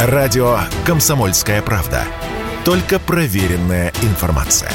[0.00, 2.04] Радио «Комсомольская правда».
[2.64, 4.70] Только проверенная информация.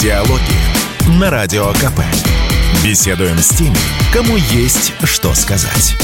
[0.00, 0.40] Диалоги
[1.20, 2.00] на Радио КП.
[2.82, 3.76] Беседуем с теми,
[4.14, 5.94] кому есть что сказать.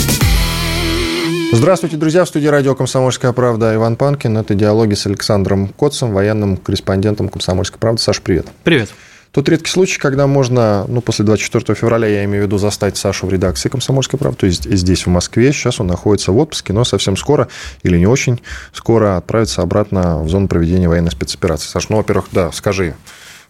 [1.54, 2.26] Здравствуйте, друзья.
[2.26, 4.36] В студии радио «Комсомольская правда» Иван Панкин.
[4.36, 8.02] Это диалоги с Александром Котцем, военным корреспондентом «Комсомольской правды».
[8.02, 8.48] Саш, привет.
[8.64, 8.90] Привет.
[9.32, 13.26] Тот редкий случай, когда можно, ну, после 24 февраля, я имею в виду, застать Сашу
[13.26, 15.52] в редакции «Комсомольской правды», то есть здесь, в Москве.
[15.52, 17.46] Сейчас он находится в отпуске, но совсем скоро,
[17.84, 18.40] или не очень
[18.72, 21.68] скоро, отправится обратно в зону проведения военной спецоперации.
[21.68, 22.96] Саш, ну, во-первых, да, скажи,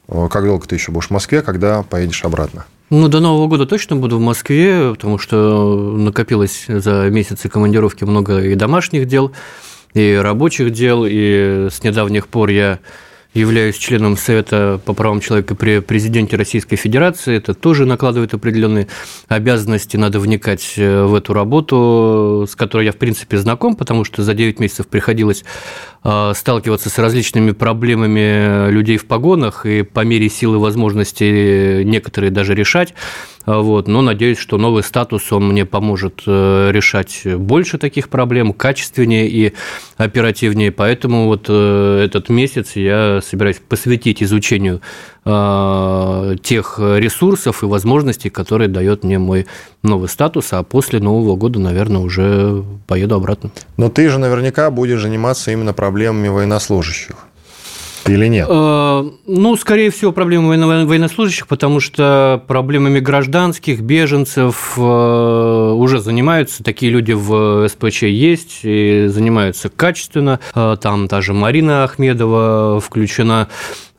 [0.06, 2.66] как долго ты еще будешь в Москве, когда поедешь обратно?
[2.90, 8.42] Ну, до Нового года точно буду в Москве, потому что накопилось за месяцы командировки много
[8.42, 9.32] и домашних дел,
[9.94, 12.80] и рабочих дел, и с недавних пор я
[13.34, 17.36] являюсь членом Совета по правам человека при президенте Российской Федерации.
[17.36, 18.88] Это тоже накладывает определенные
[19.28, 19.96] обязанности.
[19.96, 24.34] Надо вникать э, в эту работу, с которой я, в принципе, знаком, потому что за
[24.34, 25.44] 9 месяцев приходилось
[26.02, 32.54] э, сталкиваться с различными проблемами людей в погонах и по мере силы возможности некоторые даже
[32.54, 32.94] решать.
[33.46, 33.88] Вот.
[33.88, 39.52] Но надеюсь, что новый статус, он мне поможет э, решать больше таких проблем, качественнее и
[39.96, 40.72] оперативнее.
[40.72, 44.80] Поэтому вот э, этот месяц я собираюсь посвятить изучению
[45.24, 49.46] э, тех ресурсов и возможностей, которые дает мне мой
[49.82, 53.50] новый статус, а после Нового года, наверное, уже поеду обратно.
[53.76, 57.16] Но ты же наверняка будешь заниматься именно проблемами военнослужащих
[58.10, 58.46] или нет?
[58.50, 60.48] Э, ну, скорее всего, проблемы
[60.86, 66.62] военнослужащих, потому что проблемами гражданских, беженцев э, уже занимаются.
[66.62, 70.40] Такие люди в СПЧ есть и занимаются качественно.
[70.54, 73.48] Э, там даже Марина Ахмедова включена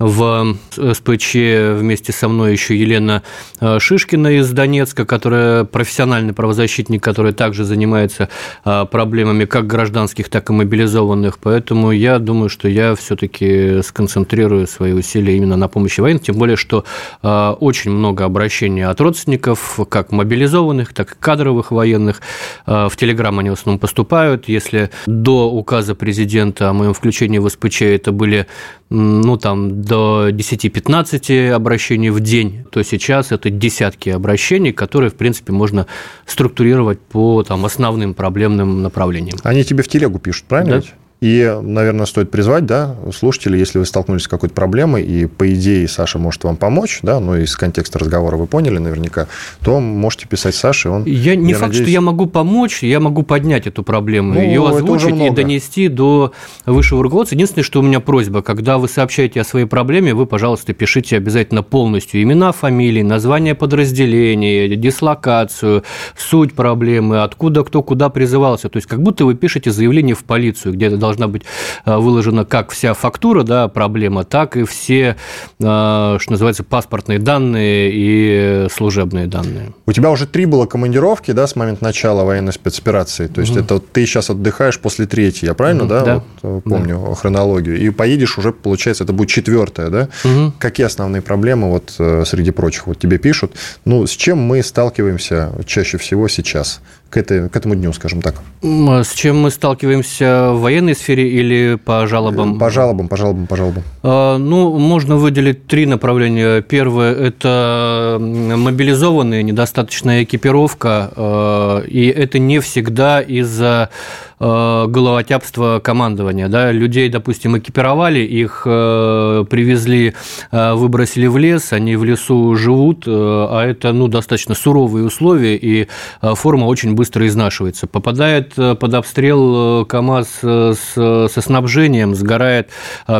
[0.02, 1.36] в СПЧ
[1.78, 3.22] вместе со мной еще Елена
[3.60, 8.30] э, Шишкина из Донецка, которая профессиональный правозащитник, который также занимается
[8.66, 11.38] э, проблемами как гражданских, так и мобилизованных.
[11.38, 16.58] Поэтому я думаю, что я все-таки сконцентрирую свои усилия именно на помощи военных, тем более,
[16.58, 16.84] что
[17.22, 22.22] э, очень много обращений от родственников, как мобилизованных, так и кадровых военных.
[22.66, 24.48] В Телеграм они в основном поступают.
[24.48, 28.48] Если до указа президента о моем включении в СПЧ это были
[28.92, 35.52] ну, там, до 10-15 обращений в день, то сейчас это десятки обращений, которые, в принципе,
[35.52, 35.86] можно
[36.26, 39.38] структурировать по там, основным проблемным направлениям.
[39.44, 40.80] Они тебе в телегу пишут, правильно?
[40.80, 40.88] Да.
[41.22, 45.88] И, наверное, стоит призвать, да, слушателей, если вы столкнулись с какой-то проблемой, и, по идее,
[45.88, 49.28] Саша может вам помочь, да, ну, из контекста разговора вы поняли наверняка,
[49.64, 51.04] то можете писать Саше, он...
[51.06, 51.84] Я, не я факт, надеюсь...
[51.84, 56.34] что я могу помочь, я могу поднять эту проблему, ну, ее озвучить и донести до
[56.66, 57.36] высшего руководства.
[57.36, 61.62] Единственное, что у меня просьба, когда вы сообщаете о своей проблеме, вы, пожалуйста, пишите обязательно
[61.62, 65.84] полностью имена, фамилии, название подразделения, дислокацию,
[66.18, 68.70] суть проблемы, откуда кто куда призывался.
[68.70, 71.44] То есть, как будто вы пишете заявление в полицию, где должно должна быть
[71.86, 75.16] э, выложена как вся фактура, да, проблема, так и все,
[75.60, 79.74] э, что называется, паспортные данные и служебные данные.
[79.86, 83.28] У тебя уже три было командировки, да, с момента начала военной спецоперации.
[83.28, 83.62] То есть угу.
[83.62, 86.24] это ты сейчас отдыхаешь после третьей, я правильно, угу, да, да?
[86.42, 87.16] Вот, э, помню да.
[87.16, 87.80] хронологию.
[87.80, 90.10] И поедешь уже, получается, это будет четвертая, да?
[90.24, 90.54] Угу.
[90.60, 91.92] Какие основные проблемы вот
[92.28, 93.54] среди прочих вот тебе пишут?
[93.86, 96.82] Ну, с чем мы сталкиваемся чаще всего сейчас?
[97.12, 98.36] К, этой, к этому дню, скажем так.
[98.64, 102.58] А с чем мы сталкиваемся в военной сфере или по жалобам?
[102.58, 103.84] По жалобам, по жалобам, по жалобам.
[104.02, 106.62] А, ну, можно выделить три направления.
[106.62, 116.48] Первое– это мобилизованные, недостаточная экипировка, а, и это не всегда из-за Э, головотяпство командования.
[116.48, 116.72] Да?
[116.72, 120.16] Людей, допустим, экипировали, их э, привезли,
[120.52, 125.88] э, выбросили в лес, они в лесу живут, а это ну, достаточно суровые условия, и
[126.22, 127.86] форма очень быстро изнашивается.
[127.86, 132.70] Попадает под обстрел КАМАЗ с, со снабжением, сгорает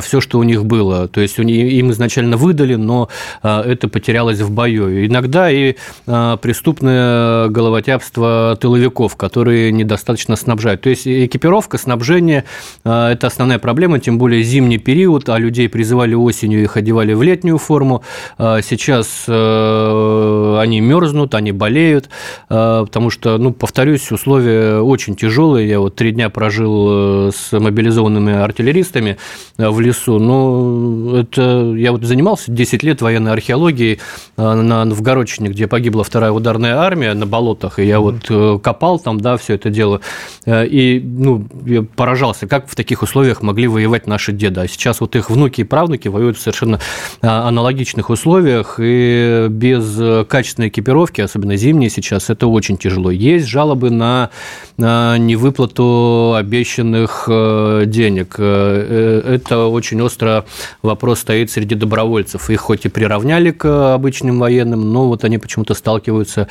[0.02, 1.08] все, что у них было.
[1.08, 3.10] То есть им изначально выдали, но
[3.44, 5.06] это потерялось в бою.
[5.06, 10.82] Иногда и преступное головотяпство тыловиков, которые недостаточно снабжают.
[10.82, 12.46] То есть экипировка, снабжение
[12.84, 17.24] э,– это основная проблема, тем более зимний период, а людей призывали осенью, их одевали в
[17.24, 18.04] летнюю форму.
[18.38, 22.10] Э, сейчас э, они мерзнут, они болеют,
[22.48, 25.68] потому что, ну, повторюсь, условия очень тяжелые.
[25.68, 29.18] Я вот три дня прожил с мобилизованными артиллеристами
[29.58, 30.20] в лесу.
[30.20, 34.00] Ну, это я вот занимался 10 лет военной археологией
[34.38, 38.30] на Новгородчине, где погибла вторая ударная армия на болотах, и я вот
[38.62, 40.02] копал там, да, все это дело.
[40.48, 44.62] И ну, я поражался, как в таких условиях могли воевать наши деды.
[44.62, 46.80] А сейчас вот их внуки и правнуки воюют в совершенно
[47.22, 53.12] а, аналогичных условиях, и без качественной экипировки, особенно зимние сейчас, это очень тяжело.
[53.12, 54.30] Есть жалобы на
[54.78, 58.36] невыплату обещанных э, денег.
[58.38, 60.46] Э, э, это очень остро
[60.82, 62.50] вопрос стоит среди добровольцев.
[62.50, 66.48] Их хоть и приравняли к обычным военным, но вот они почему-то сталкиваются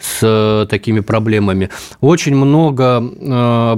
[0.00, 1.70] с такими проблемами.
[2.00, 3.00] Очень много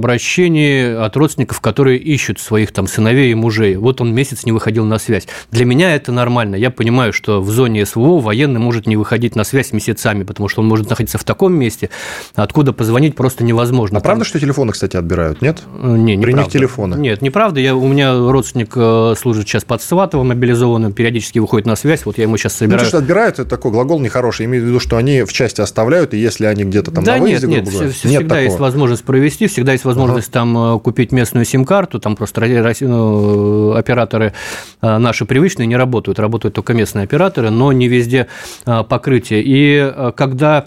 [0.07, 3.75] обращений от родственников, которые ищут своих там сыновей и мужей.
[3.75, 5.27] Вот он месяц не выходил на связь.
[5.51, 6.55] Для меня это нормально.
[6.55, 10.61] Я понимаю, что в зоне СВО военный может не выходить на связь месяцами, потому что
[10.61, 11.89] он может находиться в таком месте,
[12.35, 13.97] откуда позвонить просто невозможно.
[13.97, 15.61] А правда, что телефоны, кстати, отбирают, нет?
[15.77, 16.43] Не, не При правда.
[16.43, 16.95] них телефоны?
[16.95, 17.59] Нет, неправда.
[17.59, 22.17] Я, у меня родственник э, служит сейчас под Сватово мобилизованным, периодически выходит на связь, вот
[22.17, 22.79] я ему сейчас собираю.
[22.79, 24.45] Ну, то, что отбирают, это такой глагол нехороший.
[24.45, 27.23] Имею в виду, что они в части оставляют, и если они где-то там да на
[27.23, 28.39] выезде, нет, нет, говоря, всегда нет такого.
[28.39, 30.21] есть возможность провести, всегда есть возможность ага.
[30.31, 32.41] там э, купить местную сим-карту, там просто
[32.81, 34.33] ну, операторы
[34.81, 38.27] э, наши привычные не работают, работают только местные операторы, но не везде
[38.65, 39.41] покрытие.
[39.45, 40.65] И когда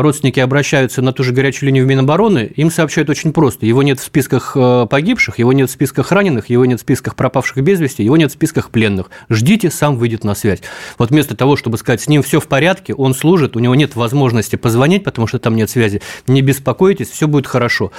[0.00, 3.66] родственники обращаются на ту же горячую линию в Минобороны, им сообщают очень просто.
[3.66, 7.14] Его нет в списках э, погибших, его нет в списках раненых, его нет в списках
[7.14, 9.10] пропавших без вести, его нет в списках пленных.
[9.28, 10.60] Ждите, сам выйдет на связь.
[10.98, 13.96] Вот вместо того, чтобы сказать, с ним все в порядке, он служит, у него нет
[13.96, 17.92] возможности позвонить, потому что там нет связи, не беспокойтесь, все будет хорошо.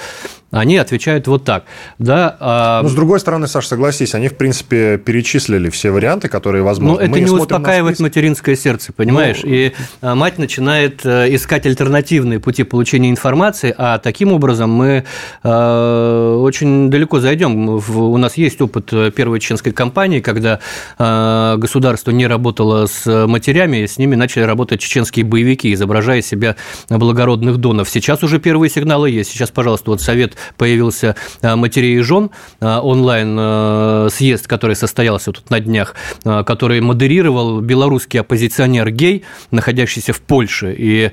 [0.50, 1.64] Они отвечают вот так.
[1.98, 2.82] Да, а...
[2.82, 6.96] Но с другой стороны, Саша, согласись, они, в принципе, перечислили все варианты, которые возможны.
[6.96, 9.40] Но это Мы не успокаивает материнское сердце, понимаешь?
[9.44, 9.50] Ну...
[9.50, 15.04] И а, мать начинает э, искать альтернативные пути получения информации, а таким образом мы
[15.42, 17.68] э, очень далеко зайдем.
[17.68, 20.60] У нас есть опыт первой чеченской кампании, когда
[20.98, 26.56] э, государство не работало с матерями, с ними начали работать чеченские боевики, изображая себя
[26.90, 27.88] благородных донов.
[27.88, 29.30] Сейчас уже первые сигналы есть.
[29.30, 32.30] Сейчас, пожалуйста, вот совет появился э, матерей и жен
[32.60, 35.94] э, онлайн-съезд, э, который состоялся тут на днях,
[36.24, 40.74] который модерировал белорусский оппозиционер гей, находящийся в Польше.
[40.76, 41.10] И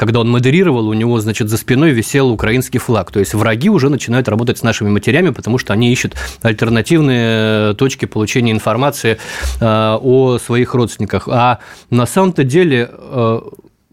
[0.00, 3.12] когда он модерировал, у него, значит, за спиной висел украинский флаг.
[3.12, 8.06] То есть враги уже начинают работать с нашими матерями, потому что они ищут альтернативные точки
[8.06, 9.18] получения информации
[9.60, 11.28] о своих родственниках.
[11.28, 11.58] А
[11.90, 12.90] на самом-то деле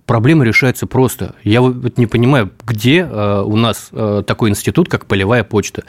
[0.07, 1.36] проблема решается просто.
[1.44, 5.83] Я вот не понимаю, где э, у нас э, такой институт, как полевая почта.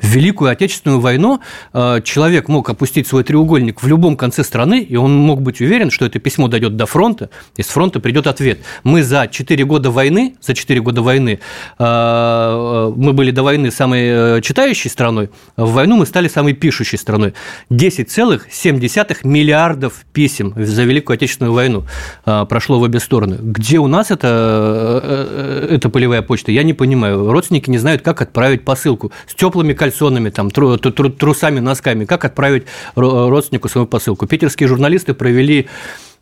[0.00, 1.40] В Великую Отечественную войну
[1.74, 5.90] э, человек мог опустить свой треугольник в любом конце страны, и он мог быть уверен,
[5.90, 8.60] что это письмо дойдет до фронта, и с фронта придет ответ.
[8.84, 11.40] Мы за 4 года войны, за 4 года войны,
[11.78, 17.34] мы были до войны самой читающей страной, в войну мы стали самой пишущей страной.
[17.70, 21.84] 10,7 миллиардов писем за Великую Отечественную войну
[22.24, 26.74] прошло в обе стороны где у нас это, э, э, это полевая почта, я не
[26.74, 27.32] понимаю.
[27.32, 32.64] Родственники не знают, как отправить посылку с теплыми кальсонами, там, трусами, носками, как отправить
[32.94, 34.26] родственнику свою посылку.
[34.26, 35.68] Питерские журналисты провели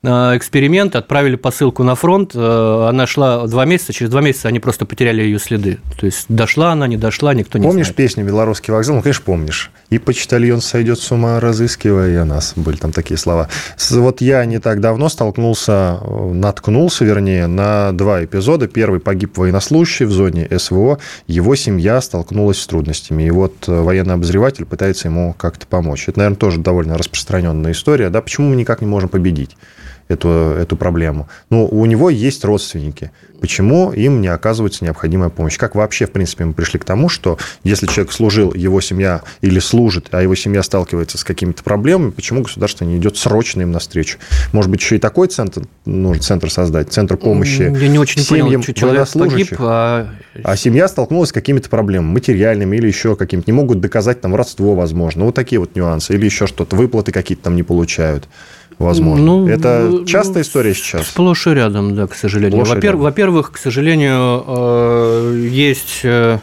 [0.02, 4.84] эксперимент, отправили посылку на фронт, э, она шла два месяца, через два месяца они просто
[4.86, 5.78] потеряли ее следы.
[5.98, 7.96] То есть дошла она, не дошла, никто не помнишь знает.
[7.96, 8.96] Помнишь песню «Белорусский вокзал»?
[8.96, 9.70] Ну, конечно, помнишь.
[9.90, 12.52] И почтальон сойдет с ума, разыскивая нас.
[12.56, 13.48] Были там такие слова.
[13.90, 18.66] Вот я не так давно столкнулся, наткнулся, вернее, на два эпизода.
[18.66, 20.98] Первый погиб военнослужащий в зоне СВО.
[21.26, 23.24] Его семья столкнулась с трудностями.
[23.24, 26.08] И вот э, военный обозреватель пытается ему как-то помочь.
[26.08, 28.10] Это, наверное, тоже довольно распространенная история.
[28.10, 28.20] Да?
[28.20, 29.56] Почему мы никак не можем победить?
[30.08, 31.28] Эту, эту проблему.
[31.50, 33.10] Но у него есть родственники.
[33.40, 35.58] Почему им не оказывается необходимая помощь?
[35.58, 39.58] Как вообще, в принципе, мы пришли к тому, что если человек служил, его семья или
[39.58, 44.18] служит, а его семья сталкивается с какими-то проблемами, почему государство не идет срочно им навстречу?
[44.52, 48.62] Может быть, еще и такой центр нужно центр создать, центр помощи Я не очень семьям
[48.62, 50.08] понял, человек погиб, а...
[50.42, 54.74] а семья столкнулась с какими-то проблемами, материальными или еще какими-то, не могут доказать там родство,
[54.74, 58.26] возможно, вот такие вот нюансы, или еще что-то, выплаты какие-то там не получают
[58.78, 59.24] возможно.
[59.24, 61.08] Ну, Это ну, частая история сейчас?
[61.08, 62.64] Сплошь и рядом, да, к сожалению.
[62.64, 66.38] Во-первых, во-первых, к сожалению, э, есть э,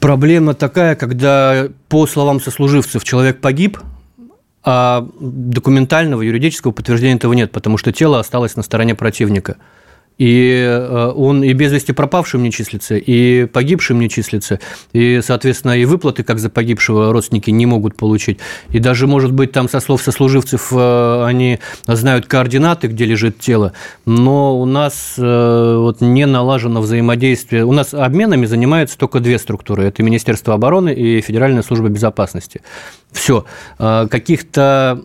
[0.00, 3.78] проблема такая, когда, по словам сослуживцев, человек погиб,
[4.64, 9.56] а документального, юридического подтверждения этого нет, потому что тело осталось на стороне противника–
[10.18, 14.58] и э, он и без вести пропавшим не числится, и погибшим не числится,
[14.92, 18.38] и, соответственно, и выплаты, как за погибшего, родственники не могут получить.
[18.70, 23.72] И даже, может быть, там со слов сослуживцев э, они знают координаты, где лежит тело,
[24.06, 27.64] но у нас э, вот не налажено взаимодействие.
[27.64, 29.84] У нас обменами занимаются только две структуры.
[29.84, 32.62] Это Министерство обороны и Федеральная служба безопасности.
[33.12, 33.46] Все.
[33.78, 35.00] Каких-то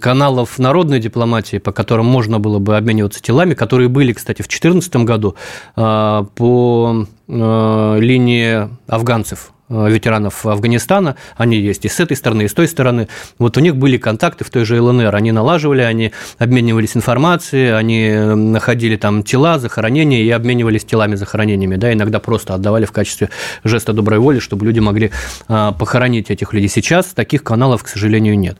[0.00, 4.48] каналов народной дипломатии, по которым можно было бы обмениваться телами, которые были провели, кстати, в
[4.48, 5.36] 2014 году
[5.76, 12.66] по линии афганцев Э, ветеранов Афганистана, они есть и с этой стороны, и с той
[12.66, 13.06] стороны.
[13.38, 18.10] Вот у них были контакты в той же ЛНР, они налаживали, они обменивались информацией, они
[18.10, 23.30] находили там тела, захоронения и обменивались телами, захоронениями, да, иногда просто отдавали в качестве
[23.62, 25.12] жеста доброй воли, чтобы люди могли
[25.46, 26.68] а, похоронить этих людей.
[26.68, 28.58] Сейчас таких каналов, к сожалению, нет.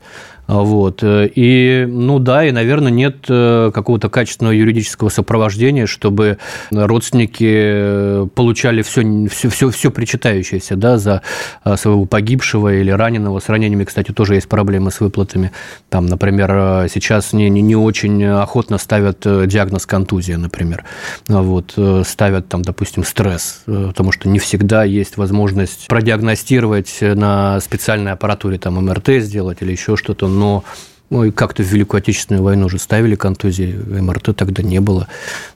[0.51, 1.05] Вот.
[1.05, 6.39] И, ну да, и, наверное, нет э, какого-то качественного юридического сопровождения, чтобы
[6.73, 11.23] родственники получали все, все, все, все причитающееся да, за
[11.65, 13.39] э, своего погибшего или раненого.
[13.39, 15.53] С ранениями, кстати, тоже есть проблемы с выплатами.
[15.89, 20.85] Там, например, э, сейчас не, не, не очень охотно ставят диагноз контузия, например.
[21.29, 21.79] Вот.
[22.05, 28.85] Ставят, там, допустим, стресс, потому что не всегда есть возможность продиагностировать на специальной аппаратуре, там,
[28.85, 30.65] МРТ сделать или еще что-то но
[31.11, 35.09] ну, как-то в Великую Отечественную войну уже ставили контузии, МРТ тогда не было.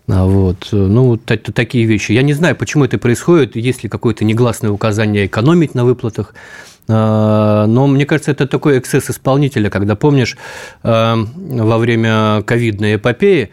[0.09, 0.69] А вот.
[0.73, 2.13] Ну, это такие вещи.
[2.13, 6.35] Я не знаю, почему это происходит, есть ли какое-то негласное указание экономить на выплатах.
[6.87, 10.37] А, но мне кажется, это такой эксцесс исполнителя, когда, помнишь,
[10.83, 13.51] а, во время ковидной эпопеи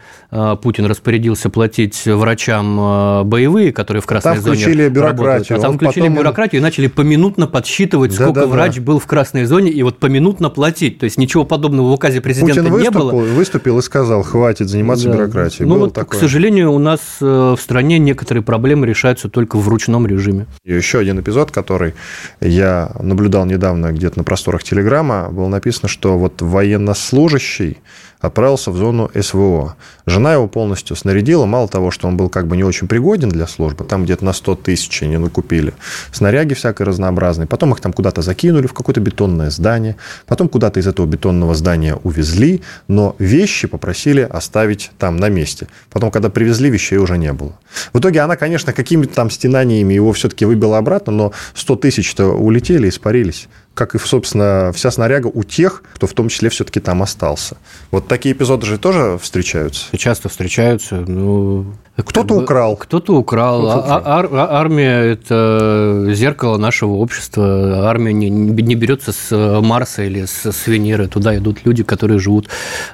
[0.62, 5.58] Путин распорядился платить врачам боевые, которые в красной там зоне включили бюрократию.
[5.58, 6.18] А там включили потом...
[6.18, 8.82] бюрократию и начали поминутно подсчитывать, да, сколько да, врач да.
[8.82, 10.98] был в красной зоне, и вот поминутно платить.
[10.98, 13.22] То есть ничего подобного в указе президента Путин не выступил, было.
[13.22, 15.16] выступил и сказал, хватит заниматься да.
[15.16, 15.68] бюрократией.
[15.68, 16.18] Ну, вот, такое.
[16.18, 20.46] к сожалению, у нас э, в стране некоторые проблемы решаются только в ручном режиме.
[20.64, 21.94] И еще один эпизод, который
[22.40, 27.78] я наблюдал недавно где-то на просторах Телеграма, было написано, что вот военнослужащий
[28.22, 29.76] отправился в зону СВО.
[30.06, 31.44] Жена его полностью снарядила.
[31.44, 34.32] Мало того, что он был как бы не очень пригоден для службы, там где-то на
[34.32, 35.74] 100 тысяч они накупили.
[36.12, 37.46] Снаряги всякой разнообразные.
[37.46, 39.96] Потом их там куда-то закинули в какое-то бетонное здание.
[40.26, 45.66] Потом куда-то из этого бетонного здания увезли, но вещи попросили оставить там на месте.
[45.90, 47.52] Потом, когда привезли, вещей уже не было.
[47.92, 52.88] В итоге она, конечно, какими-то там стенаниями его все-таки выбила обратно, но 100 тысяч-то улетели,
[52.88, 57.56] испарились как и, собственно, вся снаряга у тех, кто в том числе все-таки там остался.
[57.90, 59.96] Вот такие эпизоды же тоже встречаются?
[59.96, 60.96] Часто встречаются.
[60.96, 62.76] Ну, кто-то украл.
[62.76, 63.60] Кто-то украл.
[63.60, 67.86] Кто а, ар- армия– это зеркало нашего общества.
[67.88, 71.06] Армия не, не берется с Марса или с, с Венеры.
[71.06, 72.48] Туда идут люди, которые живут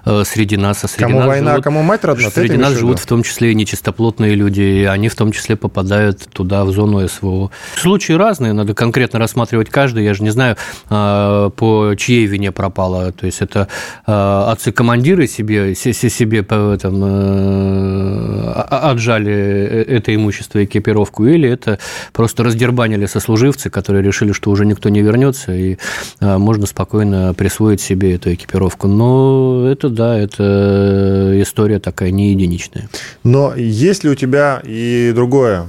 [0.05, 0.83] э, среди нас.
[0.83, 2.31] А среди кому нас война, живут, кому мать родна?
[2.31, 4.62] Среди нас живут в том числе и нечистоплотные люди.
[4.62, 7.52] И они в том числе попадают туда, в зону СВО.
[7.76, 8.52] Случаи разные.
[8.52, 10.05] Надо конкретно рассматривать каждый.
[10.05, 10.57] Я же не знаю,
[10.90, 13.12] э, по чьей вине пропало.
[13.12, 13.69] То есть, это
[14.09, 16.78] э, отцы-командиры себе, себе там,
[18.90, 21.78] отжали э, это имущество, экипировку, или это
[22.12, 25.78] просто раздербанили сослуживцы, которые решили, что уже никто не вернется, и
[26.21, 28.88] а, можно спокойно присвоить себе эту экипировку.
[28.88, 32.88] Но это, да, это история такая не единичная.
[33.25, 35.66] Но есть ли у тебя и другое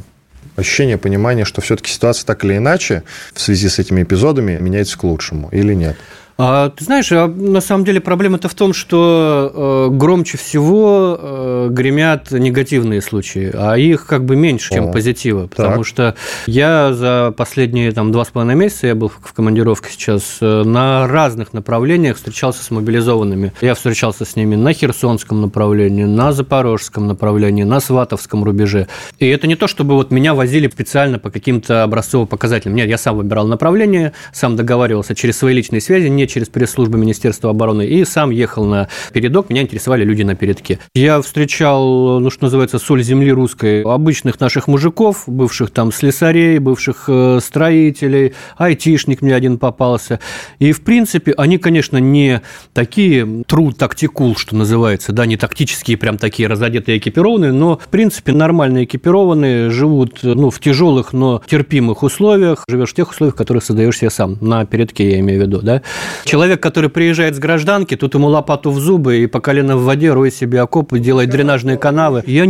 [0.55, 5.03] ощущение, понимание, что все-таки ситуация так или иначе в связи с этими эпизодами меняется к
[5.03, 5.95] лучшему или нет?
[6.41, 11.67] А, ты знаешь, а на самом деле проблема-то в том, что э, громче всего э,
[11.69, 15.47] гремят негативные случаи, а их как бы меньше, чем О, позитива.
[15.47, 15.85] Потому так.
[15.85, 16.15] что
[16.47, 21.07] я за последние там, два с половиной месяца, я был в командировке сейчас, э, на
[21.07, 23.51] разных направлениях встречался с мобилизованными.
[23.59, 28.87] Я встречался с ними на Херсонском направлении, на Запорожском направлении, на Сватовском рубеже.
[29.17, 32.75] И это не то, чтобы вот меня возили специально по каким-то образцовым показателям.
[32.75, 37.49] Нет, я сам выбирал направление, сам договаривался через свои личные связи, не через пресс-службу Министерства
[37.49, 40.79] обороны, и сам ехал на передок, меня интересовали люди на передке.
[40.95, 47.05] Я встречал, ну, что называется, соль земли русской, обычных наших мужиков, бывших там слесарей, бывших
[47.07, 50.19] э, строителей, айтишник мне один попался.
[50.59, 52.41] И, в принципе, они, конечно, не
[52.73, 58.31] такие труд тактикул, что называется, да, не тактические прям такие разодетые экипированные, но, в принципе,
[58.31, 63.97] нормально экипированные, живут, ну, в тяжелых, но терпимых условиях, живешь в тех условиях, которые создаешь
[63.97, 65.81] себе сам, на передке я имею в виду, да.
[66.25, 70.13] Человек, который приезжает с гражданки, тут ему лопату в зубы и по колено в воде
[70.13, 72.23] роет себе окопы, делает дренажные канавы.
[72.25, 72.43] Я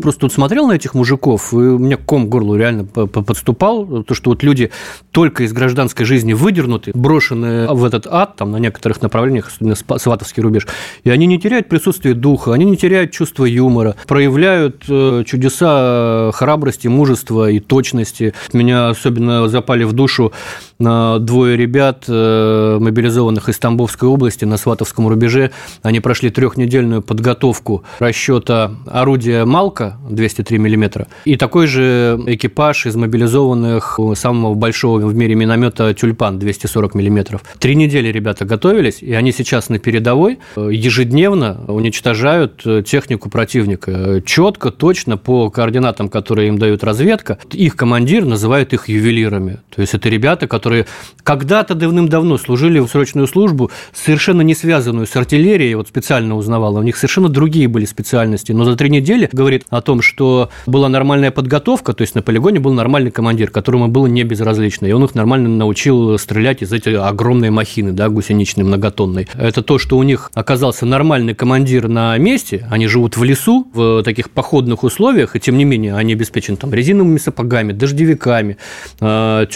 [0.00, 4.14] просто тут смотрел на этих мужиков, и у меня ком к горлу реально подступал, то,
[4.14, 4.70] что вот люди
[5.10, 10.42] только из гражданской жизни выдернуты, брошены в этот ад, там на некоторых направлениях, особенно Сватовский
[10.42, 10.66] рубеж,
[11.04, 16.88] и они не теряют присутствие духа, они не теряют чувство юмора, проявляют э, чудеса храбрости,
[16.88, 18.34] мужества и точности.
[18.52, 20.32] Меня особенно запали в душу
[20.82, 25.50] двое ребят, э, мобилизованных из Тамбовской области на Сватовском рубеже.
[25.82, 33.98] Они прошли трехнедельную подготовку расчета орудия «Малка» 203 мм и такой же экипаж из мобилизованных
[34.14, 37.40] самого большого в мире миномета «Тюльпан» 240 мм.
[37.58, 44.22] Три недели ребята готовились, и они сейчас на передовой ежедневно уничтожают технику противника.
[44.24, 47.38] Четко, точно, по координатам, которые им дают разведка.
[47.52, 49.60] Их командир называет их ювелирами.
[49.74, 50.71] То есть это ребята, которые
[51.22, 56.82] когда-то давным-давно служили в срочную службу, совершенно не связанную с артиллерией, вот специально узнавала, у
[56.82, 61.30] них совершенно другие были специальности, но за три недели говорит о том, что была нормальная
[61.30, 65.14] подготовка, то есть на полигоне был нормальный командир, которому было не безразлично, и он их
[65.14, 69.28] нормально научил стрелять из этих огромной махины, да, гусеничной, многотонной.
[69.34, 74.02] Это то, что у них оказался нормальный командир на месте, они живут в лесу, в
[74.02, 78.56] таких походных условиях, и тем не менее они обеспечены там резиновыми сапогами, дождевиками,
[79.00, 79.46] а,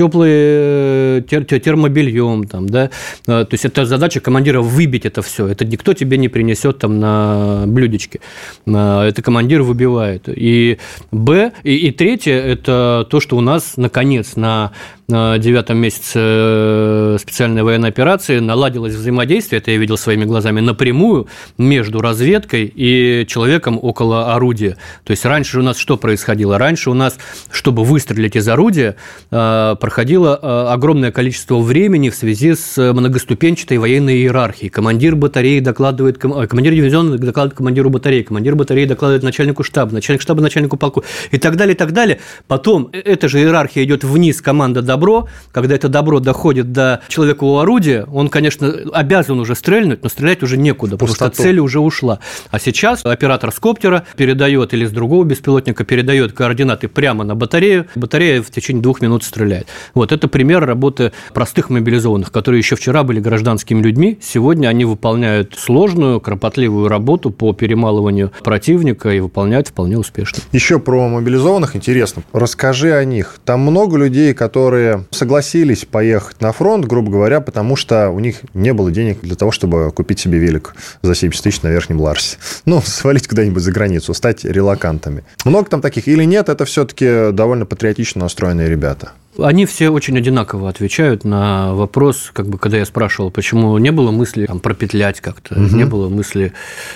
[1.29, 2.91] теплые термобельем, там, да,
[3.27, 6.99] а, то есть это задача командира выбить это все, это никто тебе не принесет там
[7.01, 8.21] на блюдечке,
[8.67, 10.29] а, это командир выбивает.
[10.29, 10.79] И
[11.11, 14.73] Б, и, и третье, это то, что у нас наконец на
[15.09, 22.01] девятом месяце э, специальной военной операции наладилось взаимодействие, это я видел своими глазами, напрямую между
[22.01, 24.77] разведкой и человеком около орудия.
[25.05, 26.59] То есть раньше у нас что происходило?
[26.59, 27.19] Раньше у нас,
[27.53, 28.97] чтобы выстрелить из орудия,
[29.31, 34.71] э, проходило э, огромное количество времени в связи с многоступенчатой военной иерархией.
[34.71, 40.43] Командир батареи докладывает, командир дивизиона докладывает командиру батареи, командир батареи докладывает начальнику штаба, начальник штаба
[40.43, 42.19] начальнику полку и так далее, и так далее.
[42.49, 47.59] Потом эта же иерархия идет вниз, команда добро, когда это добро доходит до человека у
[47.59, 51.19] орудия, он, конечно, обязан уже стрельнуть, но стрелять уже некуда, Пустоту.
[51.19, 52.19] потому что цель уже ушла.
[52.51, 57.87] А сейчас оператор с коптера передает или с другого беспилотника передает координаты прямо на батарею,
[57.95, 59.67] батарея в течение двух минут стреляет.
[59.93, 65.57] Вот это пример работы простых мобилизованных, которые еще вчера были гражданскими людьми, сегодня они выполняют
[65.59, 70.39] сложную, кропотливую работу по перемалыванию противника и выполняют вполне успешно.
[70.53, 72.23] Еще про мобилизованных интересно.
[72.33, 73.37] Расскажи о них.
[73.45, 78.73] Там много людей, которые согласились поехать на фронт, грубо говоря, потому что у них не
[78.73, 82.37] было денег для того, чтобы купить себе велик за 70 тысяч на Верхнем Ларсе.
[82.65, 85.25] Ну, свалить куда-нибудь за границу, стать релакантами.
[85.45, 89.13] Много там таких или нет, это все-таки довольно патриотично настроенные ребята.
[89.39, 94.11] Они все очень одинаково отвечают на вопрос, как бы, когда я спрашивал, почему не было
[94.11, 95.77] мысли там, пропетлять как-то, угу.
[95.77, 96.53] не было мысли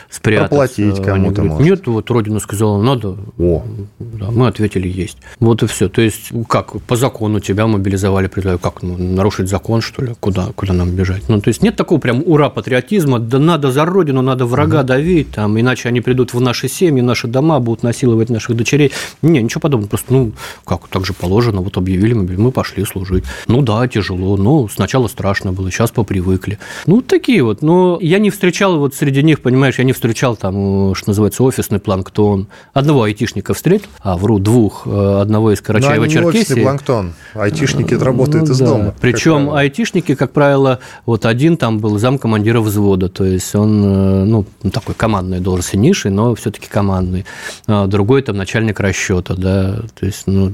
[0.09, 0.49] спрятаться.
[0.49, 1.67] Проплатить кому-то, может.
[1.67, 3.17] Нет, вот Родина сказала, надо.
[3.39, 3.65] О.
[3.99, 5.19] Да, мы ответили, есть.
[5.39, 5.89] Вот и все.
[5.89, 8.31] То есть, как, по закону тебя мобилизовали,
[8.63, 10.15] как, ну, нарушить закон, что ли?
[10.21, 11.29] Куда, куда нам бежать?
[11.29, 14.87] Ну, то есть, нет такого прям ура-патриотизма, да надо за Родину, надо врага угу.
[14.87, 18.93] давить, там, иначе они придут в наши семьи, наши дома, будут насиловать наших дочерей.
[19.23, 19.91] Не, ничего подобного.
[19.91, 20.33] Просто, ну,
[20.65, 23.25] как, так же положено, вот объявили мы пошли служить.
[23.47, 26.59] Ну да, тяжело, ну сначала страшно было, сейчас попривыкли.
[26.87, 30.95] Ну такие вот, но я не встречал вот среди них, понимаешь, я не встречал там,
[30.95, 32.49] что называется, офисный планктон.
[32.73, 36.25] Одного айтишника встретил, а вру, двух, э, одного из Карачаева-Черкесии.
[36.25, 38.67] офисный планктон, айтишники работают ну, из да.
[38.67, 38.95] дома.
[39.01, 43.85] Причем как айтишники, как правило, вот один там был зам командира взвода, то есть он,
[43.85, 47.25] э, ну, такой командной должности, ниши, но все-таки командный.
[47.67, 50.53] Другой там начальник расчета, да, то есть, ну, Э,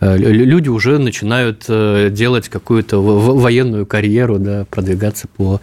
[0.00, 5.60] люди уже начинают э, делать какую-то военную карьеру, да, продвигаться по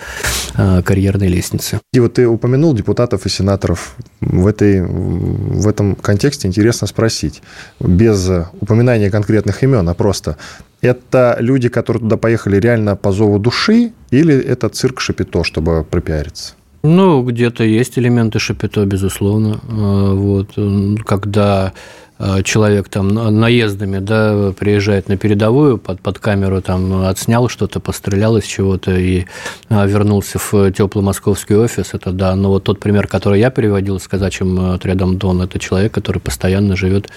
[0.56, 1.80] э, карьерной лестнице.
[1.94, 3.96] И вот ты упомянул депутатов и сенаторов.
[4.22, 7.42] В, этой, в этом контексте интересно спросить,
[7.80, 10.38] без упоминания конкретных имен, а просто
[10.82, 16.54] это люди, которые туда поехали реально по зову души, или это цирк Шапито, чтобы пропиариться?
[16.84, 19.62] Ну, где-то есть элементы Шапито, безусловно.
[19.64, 20.58] Вот.
[21.06, 22.03] Когда Э,
[22.44, 28.46] человек там наездами да, приезжает на передовую, под, под камеру там отснял что-то, пострелял из
[28.46, 29.26] чего-то и
[29.70, 32.36] э, вернулся в теплый московский офис, это да.
[32.36, 36.76] Но вот тот пример, который я переводил с казачьим отрядом Дон, это человек, который постоянно
[36.76, 37.10] живет,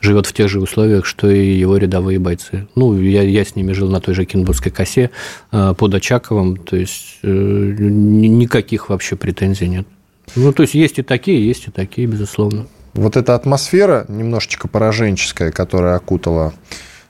[0.00, 2.68] живет в тех же условиях, что и его рядовые бойцы.
[2.74, 5.10] Ну, я, я с ними жил на той же Кинбургской косе
[5.50, 9.86] э, под Очаковым, то есть никаких вообще претензий нет.
[10.36, 15.50] Ну, то есть есть и такие, есть и такие, безусловно вот эта атмосфера немножечко пораженческая,
[15.50, 16.52] которая окутала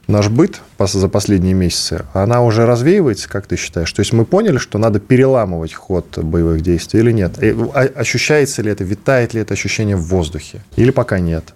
[0.07, 3.92] наш быт за последние месяцы, она уже развеивается, как ты считаешь?
[3.92, 7.38] То есть мы поняли, что надо переламывать ход боевых действий или нет?
[7.75, 10.62] А, ощущается ли это, витает ли это ощущение в воздухе?
[10.77, 11.55] Или пока нет?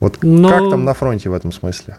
[0.00, 0.48] Вот Но...
[0.48, 1.98] как там на фронте в этом смысле?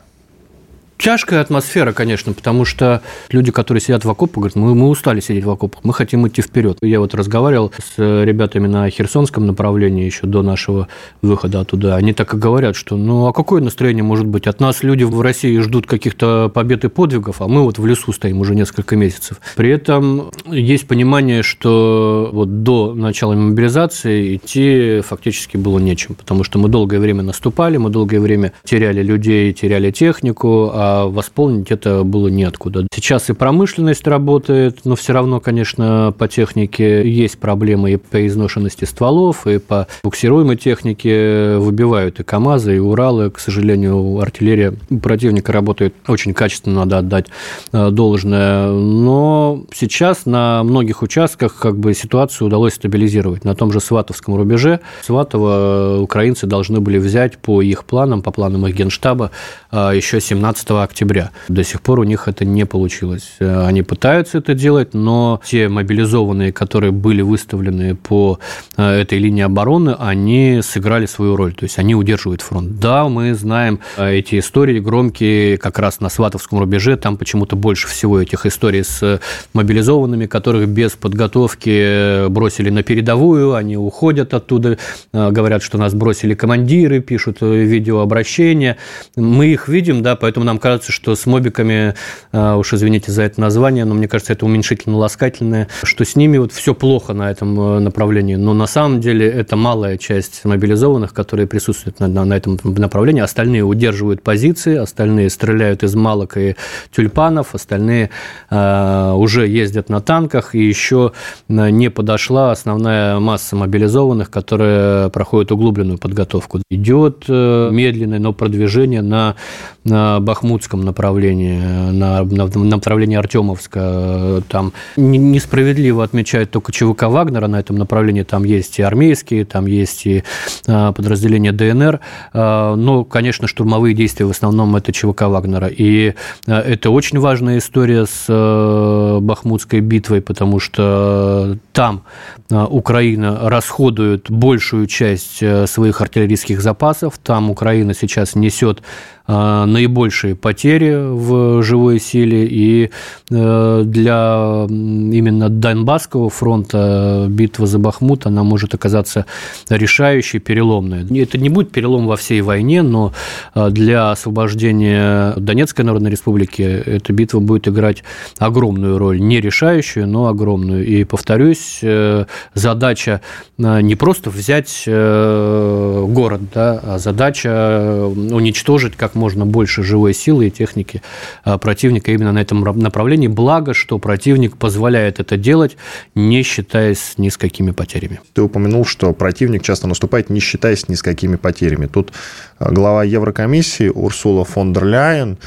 [0.98, 5.44] Тяжкая атмосфера, конечно, потому что люди, которые сидят в окопах, говорят, мы, мы устали сидеть
[5.44, 6.78] в окопах, мы хотим идти вперед.
[6.82, 10.88] Я вот разговаривал с ребятами на Херсонском направлении еще до нашего
[11.22, 11.96] выхода оттуда.
[11.96, 14.48] Они так и говорят, что ну а какое настроение может быть?
[14.48, 18.14] От нас люди в России ждут каких-то побед и подвигов, а мы вот в лесу
[18.14, 19.40] стоим уже несколько месяцев.
[19.56, 26.58] При этом есть понимание, что вот до начала мобилизации идти фактически было нечем, потому что
[26.58, 32.28] мы долгое время наступали, мы долгое время теряли людей, теряли технику, а восполнить это было
[32.28, 32.88] неоткуда.
[32.94, 38.86] Сейчас и промышленность работает, но все равно, конечно, по технике есть проблемы и по изношенности
[38.86, 43.32] стволов, и по буксируемой технике выбивают и КАМАЗы, и Уралы.
[43.32, 47.28] К сожалению, артиллерия противника работает очень качественно, надо отдать
[47.72, 48.72] э, должное.
[48.72, 53.44] Но сейчас на многих участках как бы ситуацию удалось стабилизировать.
[53.44, 58.68] На том же Сватовском рубеже Сватово украинцы должны были взять по их планам, по планам
[58.68, 59.32] их генштаба
[59.72, 61.32] э, еще 17 октября.
[61.48, 63.34] До сих пор у них это не получилось.
[63.40, 68.40] Э, они пытаются это делать, но те мобилизованные, которые были выставлены по
[68.78, 71.54] этой линии обороны, они сыграли свою роль.
[71.54, 72.80] То есть они удерживают фронт.
[72.80, 76.98] Да, мы знаем эти истории громкие как раз на Сватовском рубеже.
[76.98, 79.20] Там почему-то больше всего этих историй с
[79.54, 84.78] мобилизованными, которых без подготовки бросили на передовую, они уходят оттуда,
[85.14, 88.78] э, говорят, что нас бросили командиры, пишут э, видеообращения.
[89.16, 91.94] Мы их видим, да, поэтому нам кажется, что с мобиками,
[92.32, 96.52] э, уж извините за это название, но мне кажется, это уменьшительно-ласкательное, что с ними вот
[96.54, 98.34] все плохо на этом направлении.
[98.34, 103.22] Но на самом деле это малая часть мобилизованных, которые присутствуют на, на этом направлении.
[103.22, 106.56] Остальные удерживают позиции, остальные стреляют из малок и
[106.92, 108.10] тюльпанов, остальные
[108.50, 111.12] э, уже ездят на танках, и еще
[111.48, 116.60] не подошла основная масса мобилизованных, которые проходят углубленную подготовку.
[116.72, 119.36] Идет э, медленное, но продвижение на,
[119.84, 120.20] на
[120.56, 121.60] Бахмутском направлении,
[121.92, 124.42] на, на, на направлении Артемовска.
[124.48, 128.24] Там несправедливо отмечают только ЧВК Вагнера на этом направлении.
[128.24, 130.24] Там есть и армейские, там есть и
[130.68, 132.00] э, подразделения ДНР.
[132.34, 135.68] Э, но, конечно, штурмовые действия в основном это ЧВК Вагнера.
[135.68, 136.14] И
[136.48, 142.04] это очень важная история с Бахмутской битвой, потому что там
[142.50, 147.18] Украина расходует большую часть э, своих артиллерийских запасов.
[147.22, 148.82] Там Украина сейчас несет
[149.28, 152.92] наибольшие потери в живой силе, и
[153.32, 159.26] э, для именно Донбасского фронта битва за Бахмут, она может оказаться
[159.70, 161.02] решающей, переломной.
[161.20, 163.12] Это не будет перелом во всей войне, но
[163.56, 168.04] а, для освобождения Донецкой Народной Республики эта битва будет играть
[168.38, 170.86] огромную роль, не решающую, но огромную.
[170.86, 173.22] И, повторюсь, э, задача
[173.58, 180.50] э, не просто взять город, да, а задача уничтожить как можно больше живой силы и
[180.50, 181.02] техники
[181.44, 183.28] а, противника именно на этом направлении.
[183.28, 185.78] Благо, что противник позволяет это делать,
[186.16, 188.20] не считаясь ни с какими потерями.
[188.34, 191.88] Ты упомянул, что противник часто наступает, не считаясь ни с какими потерями.
[191.88, 192.12] Тут
[192.60, 195.38] а, глава Еврокомиссии Урсула фон дер Ляйен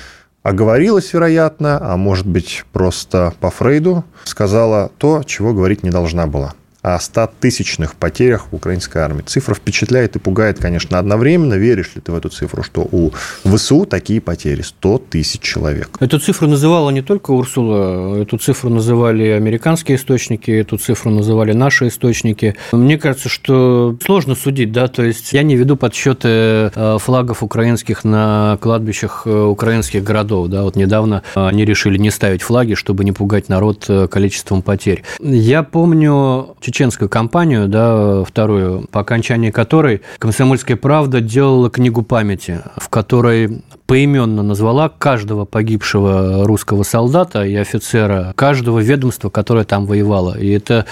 [0.43, 6.55] оговорилась, вероятно, а может быть, просто по Фрейду, сказала то, чего говорить не должна была
[6.95, 9.23] о 100-тысячных потерях украинской армии.
[9.23, 11.55] Цифра впечатляет и пугает, конечно, одновременно.
[11.55, 13.13] Веришь ли ты в эту цифру, что у
[13.45, 14.63] ВСУ такие потери?
[14.63, 15.91] 100 тысяч человек.
[16.01, 21.89] Эту цифру называла не только Урсула, эту цифру называли американские источники, эту цифру называли наши
[21.89, 22.57] источники.
[22.73, 28.05] Мне кажется, что сложно судить, да, то есть я не веду подсчеты э, флагов украинских
[28.05, 33.13] на кладбищах э, украинских городов, да, вот недавно они решили не ставить флаги, чтобы не
[33.13, 35.03] пугать народ э, количеством потерь.
[35.21, 42.89] Я помню чеченскую кампанию, да, вторую, по окончании которой «Комсомольская правда» делала книгу памяти, в
[42.89, 50.39] которой поименно назвала каждого погибшего русского солдата и офицера, каждого ведомства, которое там воевало.
[50.39, 50.85] И это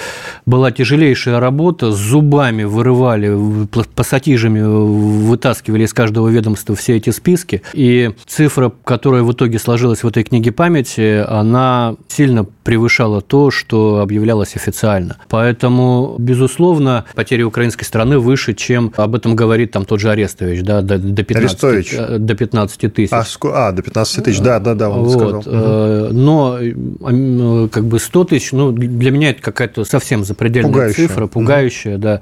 [0.47, 7.61] была тяжелейшая работа, с зубами вырывали, пассатижами вытаскивали из каждого ведомства все эти списки.
[7.75, 14.01] И цифра, которая в итоге сложилась в этой книге памяти, она сильно превышала то, что
[14.01, 15.19] объявлялось официально.
[15.29, 20.81] Поэтому, безусловно, потери украинской страны выше, чем об этом говорит там тот же Арестович, да,
[20.81, 21.93] до, до 15, Арестович.
[21.93, 23.13] Э, до 15 тысяч.
[23.13, 23.25] А,
[23.69, 25.13] а, до 15 тысяч, да, да, да, он вот.
[25.13, 25.43] сказал.
[25.47, 31.09] Э, но э, как бы 100 тысяч, ну, для меня это какая-то совсем запредельная пугающая.
[31.09, 32.21] цифра, пугающая, mm да.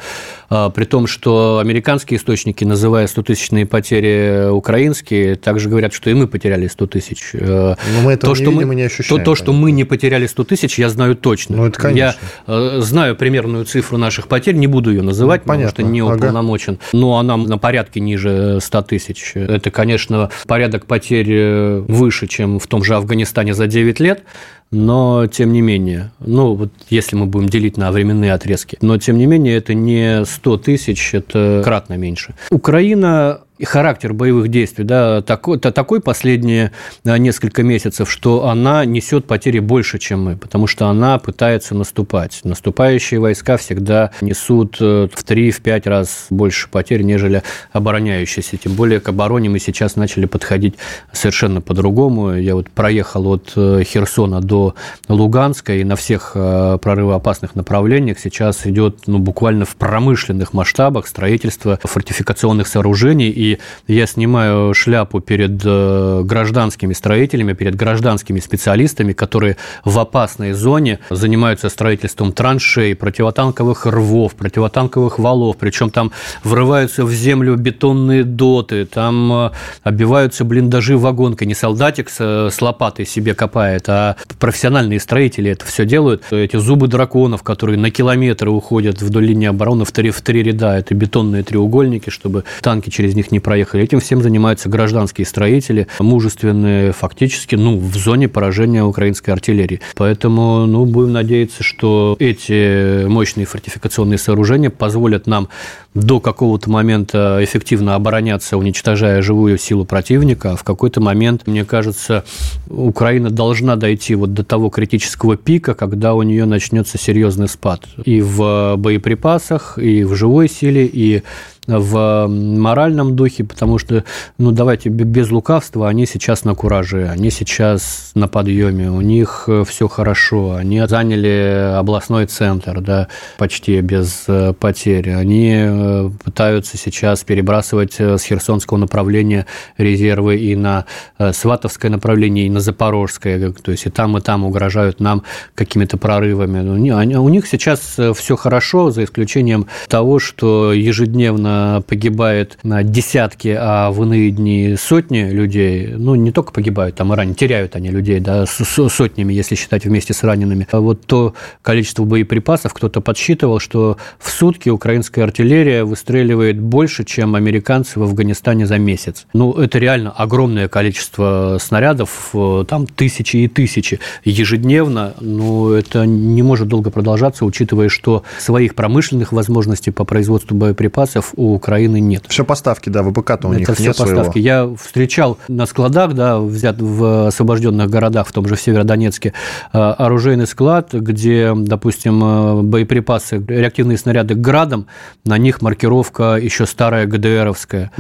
[0.51, 6.27] А, при том, что американские источники, называя 100-тысячные потери украинские, также говорят, что и мы
[6.29, 7.31] потеряли 100 тысяч.
[7.33, 9.21] Но мы этого то, не что видим мы, и не ощущаем.
[9.21, 11.57] То, то, что мы не потеряли 100 тысяч, я знаю точно.
[11.57, 12.21] Ну, это конечно.
[12.47, 16.75] Я знаю примерную цифру наших потерь, не буду ее называть, ну, потому что не уполномочен,
[16.75, 16.81] ага.
[16.93, 19.33] но она на порядке ниже 100 тысяч.
[19.35, 24.23] Это, конечно, порядок потерь э, выше, чем в том же Афганистане за 9 лет,
[24.71, 29.19] но тем не менее, ну вот если мы будем делить на временные отрезки, но тем
[29.19, 32.35] не менее это не 100 тысяч, это кратно меньше.
[32.51, 36.73] Украина характер боевых действий, да, такой, такой последние
[37.05, 42.41] несколько месяцев, что она несет потери больше, чем мы, потому что она пытается наступать.
[42.43, 48.57] Наступающие войска всегда несут э, в 3-5 раз больше потерь, нежели обороняющиеся.
[48.57, 50.75] Тем более к обороне мы сейчас начали подходить
[51.13, 52.35] совершенно по-другому.
[52.35, 54.75] Я вот проехал от э, Херсона до
[55.09, 61.79] Луганска, и на всех э, прорывоопасных направлениях сейчас идет ну, буквально в промышленных масштабах строительство
[61.83, 63.54] фортификационных сооружений и
[63.87, 71.69] я снимаю шляпу перед э, гражданскими строителями, перед гражданскими специалистами, которые в опасной зоне занимаются
[71.69, 76.13] строительством траншей, противотанковых рвов, противотанковых валов, причем там
[76.43, 79.51] врываются в землю бетонные доты, там э,
[79.83, 86.25] оббиваются блиндажи вагонкой, не солдатик с лопатой себе копает, а профессиональные строители это все делают.
[86.31, 90.77] Эти зубы драконов, которые на километры уходят вдоль линии обороны в три, в три ряда,
[90.77, 93.85] это бетонные треугольники, чтобы танки через них не проехали.
[93.85, 99.81] Этим всем занимаются гражданские строители, мужественные фактически, ну, в зоне поражения украинской артиллерии.
[99.97, 105.49] Поэтому, ну, будем надеяться, что эти мощные фортификационные сооружения позволят нам
[105.95, 110.53] до какого-то момента эффективно обороняться, уничтожая живую силу противника.
[110.53, 112.25] А в какой-то момент, мне кажется,
[112.69, 118.21] Украина должна дойти вот до того критического пика, когда у нее начнется серьезный спад и
[118.21, 121.23] в боеприпасах, и в живой силе, и
[121.67, 124.05] в моральном духе, потому что,
[124.39, 129.65] ну, давайте без лукавства, они сейчас на кураже, они сейчас на подъеме, у них э,
[129.67, 137.25] все хорошо, они заняли областной центр, да, почти без э, потерь, они э, пытаются сейчас
[137.25, 139.47] перебрасывать с Херсонского направления
[139.79, 140.85] резервы и на
[141.33, 145.23] Сватовское направление, и на Запорожское, то есть и там, и там угрожают нам
[145.55, 146.61] какими-то прорывами.
[146.61, 151.54] Ну, у них сейчас все хорошо, за исключением того, что ежедневно
[151.87, 157.17] погибает на десятки, а в иные дни сотни людей, ну, не только погибают, там и
[157.17, 160.67] ранее, теряют они людей, да, с сотнями, если считать вместе с ранеными.
[160.71, 167.35] А вот то количество боеприпасов, кто-то подсчитывал, что в сутки украинская артиллерия выстреливает больше, чем
[167.35, 169.27] американцы в Афганистане за месяц.
[169.33, 176.43] Ну, это реально огромное количество снарядов, э, там тысячи и тысячи ежедневно, но это не
[176.43, 182.25] может долго продолжаться, учитывая, что своих промышленных возможностей по производству боеприпасов у Украины нет.
[182.29, 184.33] Все поставки, да, ВПК-то у Это них все нет поставки.
[184.33, 184.33] Своего.
[184.35, 189.33] Я встречал на складах, да, взят в освобожденных городах, в том же в Северодонецке,
[189.73, 194.87] э, оружейный склад, где, допустим, э, боеприпасы, реактивные снаряды градом,
[195.25, 197.91] на них маркировка еще старая ГДРовская.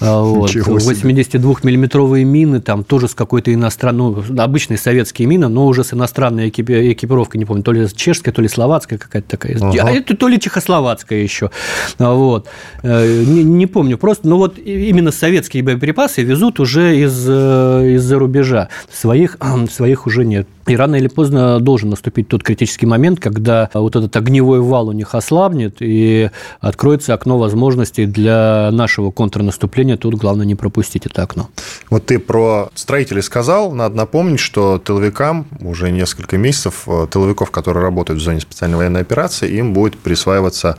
[0.00, 0.50] Э, вот.
[0.50, 6.48] 82-миллиметровые мины, там тоже с какой-то иностранной, ну, обычные советские мины, но уже с иностранной
[6.48, 9.56] экипировкой, не помню, то ли чешская, то ли словацкая какая-то такая.
[9.56, 9.82] Ага.
[9.82, 11.50] А это то ли чехословацкая еще.
[11.98, 12.48] Вот.
[12.92, 18.18] Э, не, не помню просто, но вот именно советские боеприпасы везут уже из, э, из-за
[18.18, 18.68] рубежа.
[18.92, 19.38] Своих,
[19.70, 20.46] своих уже нет.
[20.66, 24.92] И рано или поздно должен наступить тот критический момент, когда вот этот огневой вал у
[24.92, 29.96] них ослабнет, и откроется окно возможностей для нашего контрнаступления.
[29.96, 31.48] Тут главное не пропустить это окно.
[31.90, 33.72] Вот ты про строителей сказал.
[33.72, 39.00] Надо напомнить, что тыловикам уже несколько месяцев, э, тыловиков, которые работают в зоне специальной военной
[39.00, 40.76] операции, им будет присваиваться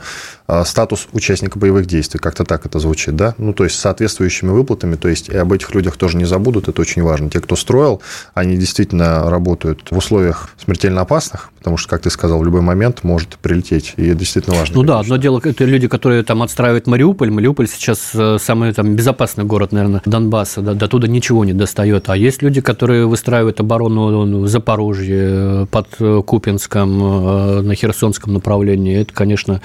[0.64, 2.20] статус участника боевых действий.
[2.20, 3.34] Как-то так это звучит, да?
[3.38, 4.96] Ну, то есть, с соответствующими выплатами.
[4.96, 6.68] То есть, и об этих людях тоже не забудут.
[6.68, 7.30] Это очень важно.
[7.30, 8.02] Те, кто строил,
[8.34, 13.04] они действительно работают в условиях смертельно опасных, потому что, как ты сказал, в любой момент
[13.04, 14.76] может прилететь, и это действительно важно.
[14.76, 17.30] Ну да, одно дело, это люди, которые там отстраивают Мариуполь.
[17.30, 22.08] Мариуполь сейчас э, самый там безопасный город, наверное, Донбасса, да, до туда ничего не достает.
[22.08, 28.32] А есть люди, которые выстраивают оборону ну, в Запорожье, э, под э, Купинском, на Херсонском
[28.34, 29.00] направлении.
[29.00, 29.60] Это, конечно,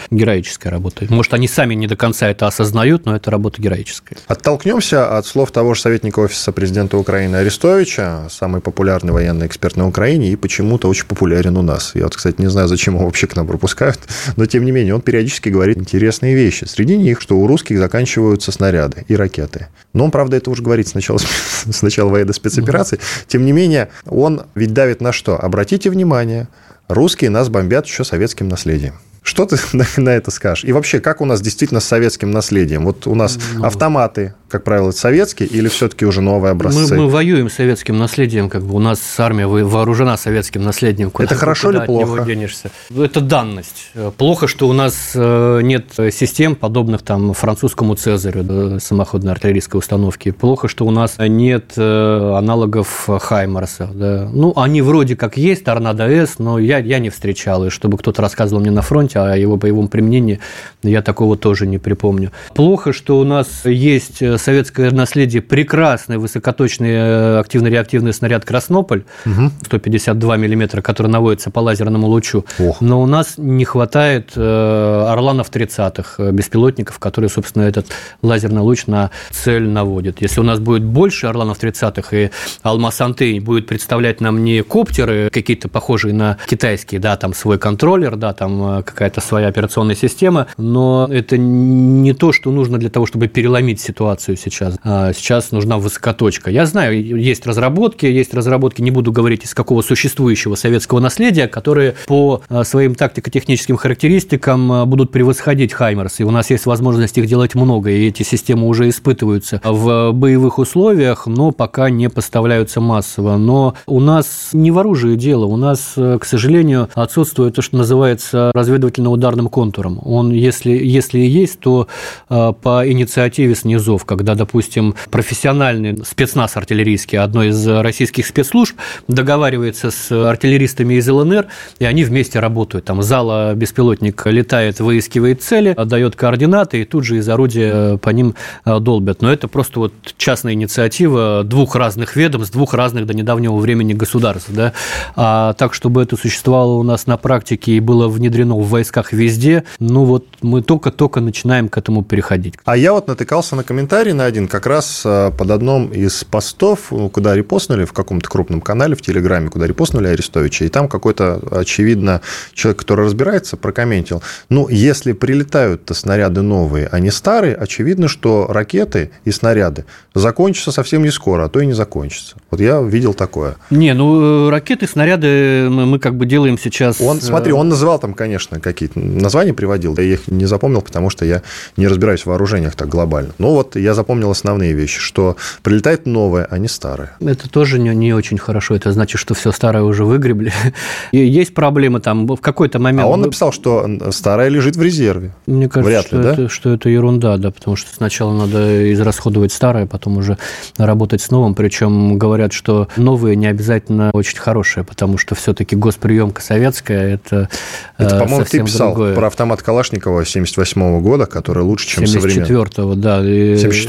[0.69, 1.05] героическая работа.
[1.09, 4.17] Может, они сами не до конца это осознают, но это работа героическая.
[4.27, 9.87] Оттолкнемся от слов того же советника Офиса президента Украины Арестовича, самый популярный военный эксперт на
[9.87, 11.91] Украине, и почему-то очень популярен у нас.
[11.95, 13.99] Я вот, кстати, не знаю, зачем его вообще к нам пропускают,
[14.35, 16.65] но тем не менее он периодически говорит интересные вещи.
[16.65, 19.67] Среди них, что у русских заканчиваются снаряды и ракеты.
[19.93, 21.17] Но он, правда, это уже говорит с начала,
[21.71, 22.99] с военной спецоперации.
[23.27, 25.37] Тем не менее, он ведь давит на что?
[25.37, 26.47] Обратите внимание,
[26.87, 28.95] русские нас бомбят еще советским наследием.
[29.29, 29.57] Что ты
[29.97, 30.65] на, это скажешь?
[30.65, 32.83] И вообще, как у нас действительно с советским наследием?
[32.83, 33.63] Вот у нас ну...
[33.63, 36.95] автоматы, как правило, советские или все-таки уже новые образцы?
[36.95, 41.11] Мы, мы воюем с советским наследием, как бы у нас армия вооружена советским наследием.
[41.11, 42.23] Куда, Это хорошо куда или плохо?
[42.25, 42.71] Денешься.
[42.95, 43.91] Это данность.
[44.17, 50.31] Плохо, что у нас э, нет систем, подобных там французскому Цезарю, самоходной артиллерийской установки.
[50.31, 53.89] Плохо, что у нас нет э, аналогов Хаймарса.
[53.93, 54.29] Да.
[54.31, 57.65] Ну, они вроде как есть, Торнадо С, но я, я не встречал.
[57.65, 60.39] И чтобы кто-то рассказывал мне на фронте о его боевом применении,
[60.81, 62.31] я такого тоже не припомню.
[62.55, 69.51] Плохо, что у нас есть советское наследие прекрасный высокоточный э, активно-реактивный снаряд «Краснополь» угу.
[69.65, 72.45] 152 миллиметра, который наводится по лазерному лучу.
[72.59, 72.81] Ох.
[72.81, 77.87] Но у нас не хватает э, «Орланов 30-х», э, беспилотников, которые, собственно, этот
[78.21, 80.21] лазерный луч на цель наводят.
[80.21, 82.29] Если у нас будет больше «Орланов 30-х» и
[82.63, 88.33] «Алмаз-Антей» будет представлять нам не коптеры, какие-то похожие на китайские, да, там свой контроллер, да,
[88.33, 93.81] там какая-то своя операционная система, но это не то, что нужно для того, чтобы переломить
[93.81, 94.77] ситуацию сейчас.
[94.83, 96.51] А сейчас нужна высокоточка.
[96.51, 101.95] Я знаю, есть разработки, есть разработки, не буду говорить из какого существующего советского наследия, которые
[102.07, 106.19] по а, своим тактико-техническим характеристикам а, будут превосходить Хаймерс.
[106.19, 110.59] И у нас есть возможность их делать много, и эти системы уже испытываются в боевых
[110.59, 113.37] условиях, но пока не поставляются массово.
[113.37, 118.51] Но у нас не в оружии дело, у нас, к сожалению, отсутствует то, что называется
[118.53, 119.99] разведывательно-ударным контуром.
[120.03, 121.87] Он, если, если и есть, то
[122.27, 128.75] по инициативе снизов, когда, допустим, профессиональный спецназ артиллерийский одной из российских спецслужб
[129.07, 131.47] договаривается с артиллеристами из ЛНР,
[131.79, 132.83] и они вместе работают.
[132.83, 138.35] Там зала беспилотник летает, выискивает цели, отдает координаты, и тут же из орудия по ним
[138.65, 139.21] э, долбят.
[139.21, 144.49] Но это просто вот частная инициатива двух разных ведомств, двух разных до недавнего времени государств.
[144.51, 144.73] Да?
[145.15, 149.63] А так, чтобы это существовало у нас на практике и было внедрено в войсках везде,
[149.79, 152.55] ну вот мы только-только начинаем к этому переходить.
[152.65, 156.91] А я вот натыкался на комментарий на один, как раз э, под одном из постов,
[157.11, 162.21] куда репостнули, в каком-то крупном канале в Телеграме, куда репостнули Арестовича, и там какой-то, очевидно,
[162.53, 164.21] человек, который разбирается, прокомментил.
[164.49, 171.03] Ну, если прилетают-то снаряды новые, а не старые, очевидно, что ракеты и снаряды закончатся совсем
[171.03, 172.35] не скоро, а то и не закончатся.
[172.51, 173.55] Вот я видел такое.
[173.69, 176.99] Не, ну, э, ракеты, снаряды мы, мы как бы делаем сейчас...
[177.01, 181.09] Он, смотри, э, он называл там, конечно, какие-то названия приводил, я их не запомнил, потому
[181.09, 181.41] что я
[181.77, 183.33] не разбираюсь в вооружениях так глобально.
[183.37, 187.11] Но вот я запомнил основные вещи, что прилетает новое, а не старое.
[187.19, 188.75] Это тоже не, не очень хорошо.
[188.75, 190.53] Это значит, что все старое уже выгребли.
[191.11, 193.05] И есть проблемы там в какой-то момент.
[193.05, 195.33] А он написал, что старое лежит в резерве.
[195.45, 196.49] Мне кажется, Вряд что, ли, это, да?
[196.49, 200.37] что это ерунда, да, потому что сначала надо израсходовать старое, потом уже
[200.77, 201.55] работать с новым.
[201.55, 207.49] Причем говорят, что новые не обязательно очень хорошие, потому что все-таки госприемка советская это,
[207.97, 209.15] это по-моему, ты писал другое.
[209.15, 212.49] про автомат Калашникова 78 года, который лучше, чем современный.
[212.49, 213.21] 74-го, да.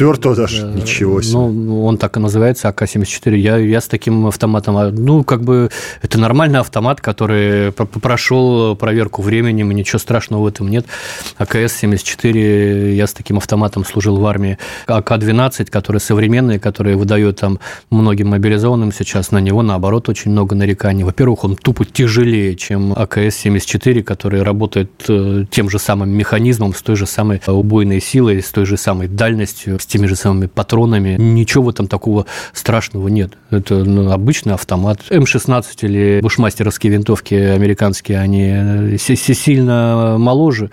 [0.01, 0.63] 74-го даже?
[0.63, 0.73] Да.
[0.73, 1.39] Ничего себе.
[1.39, 3.37] Ну, он так и называется, АК-74.
[3.37, 5.71] Я, я с таким автоматом, а, ну, как бы,
[6.03, 10.87] это нормальный автомат, который прошел проверку временем, и ничего страшного в этом нет.
[11.39, 14.59] АКС-74, я с таким автоматом служил в армии.
[14.87, 17.59] АК-12, которые современные, которые выдают там
[17.91, 21.05] многим мобилизованным сейчас, на него, наоборот, очень много нареканий.
[21.05, 26.97] Во-первых, он тупо тяжелее, чем АКС-74, который работает э, тем же самым механизмом, с той
[26.97, 31.17] же самой убойной силой, с той же самой дальностью, с теми же самыми патронами.
[31.19, 33.33] Ничего в этом такого страшного нет.
[33.51, 35.01] Это ну, обычный автомат.
[35.11, 40.71] М-16 или бушмастеровские винтовки американские, они сильно моложе,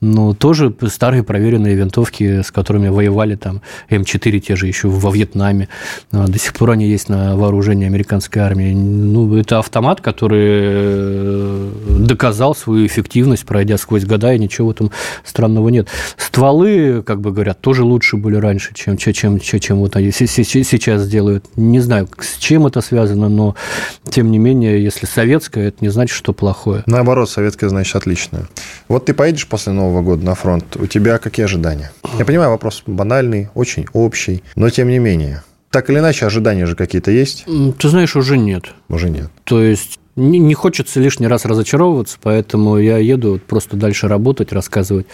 [0.00, 5.68] но тоже старые проверенные винтовки, с которыми воевали там М4 те же еще во Вьетнаме.
[6.12, 8.72] А, до сих пор они есть на вооружении американской армии.
[8.74, 14.92] Ну, это автомат, который э, доказал свою эффективность, пройдя сквозь года, и ничего в этом
[15.24, 15.88] странного нет.
[16.16, 21.08] Стволы, как бы говорят, тоже лучше были раньше, чем, чем, чем, чем вот они сейчас
[21.08, 21.44] делают.
[21.56, 23.54] Не знаю, с чем это связано, но
[24.08, 26.82] тем не менее, если советское, это не значит, что плохое.
[26.86, 28.48] Наоборот, советское значит отличное.
[28.88, 31.92] Вот ты поедешь после Нового года на фронт, у тебя какие ожидания?
[32.18, 35.42] Я понимаю, вопрос банальный, очень общий, но тем не менее.
[35.70, 37.44] Так или иначе, ожидания же какие-то есть?
[37.78, 38.64] Ты знаешь, уже нет.
[38.88, 39.30] Уже нет.
[39.44, 45.06] То есть не, не хочется лишний раз разочаровываться, поэтому я еду просто дальше работать, рассказывать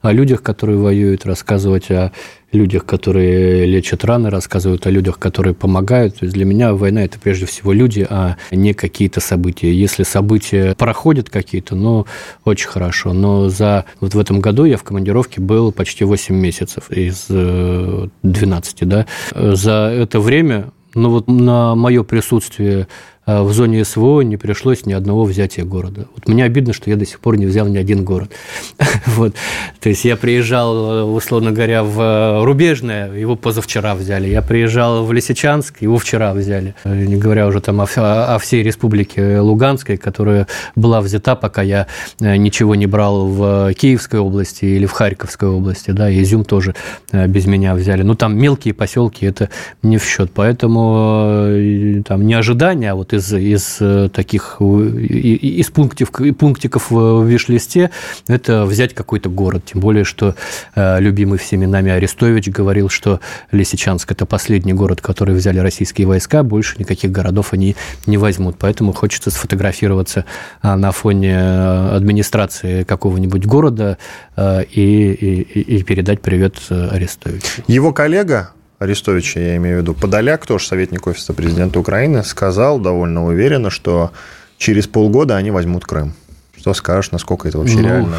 [0.00, 2.12] о людях, которые воюют, рассказывать о
[2.52, 6.18] людях, которые лечат раны, рассказывают о людях, которые помогают.
[6.18, 9.72] То есть для меня война– это прежде всего люди, а не какие-то события.
[9.72, 12.06] Если события проходят какие-то, ну,
[12.44, 13.12] очень хорошо.
[13.12, 18.82] Но за вот в этом году я в командировке был почти 8 месяцев из 12,
[18.82, 19.06] э, да.
[19.34, 22.86] За это время ну вот на мое присутствие
[23.24, 26.06] в зоне СВО не пришлось ни одного взятия города.
[26.14, 28.32] Вот мне обидно, что я до сих пор не взял ни один город.
[29.06, 29.34] вот.
[29.80, 34.28] То есть я приезжал, условно говоря, в Рубежное, его позавчера взяли.
[34.28, 36.74] Я приезжал в Лисичанск, его вчера взяли.
[36.84, 41.86] Не говоря уже там о, о всей республике Луганской, которая была взята, пока я
[42.18, 45.92] ничего не брал в Киевской области или в Харьковской области.
[45.92, 46.74] Да, Изюм тоже
[47.12, 48.02] без меня взяли.
[48.02, 49.48] Ну, там мелкие поселки, это
[49.84, 50.32] не в счет.
[50.34, 57.90] Поэтому там не ожидания, а вот из, из таких, из пунктиков, пунктиков в виш-листе,
[58.28, 59.64] это взять какой-то город.
[59.72, 60.34] Тем более, что
[60.74, 63.20] э, любимый всеми нами Арестович говорил, что
[63.50, 67.76] Лисичанск– это последний город, который взяли российские войска, больше никаких городов они
[68.06, 68.56] не возьмут.
[68.58, 70.24] Поэтому хочется сфотографироваться
[70.62, 73.98] на фоне э, администрации какого-нибудь города
[74.36, 77.62] э, и, и, и передать привет Арестовичу.
[77.66, 78.52] Его коллега
[78.82, 84.12] Арестовича, я имею в виду, Подоляк, тоже советник офиса президента Украины, сказал довольно уверенно, что
[84.58, 86.14] через полгода они возьмут Крым.
[86.56, 88.16] Что скажешь, насколько это вообще ну, реально?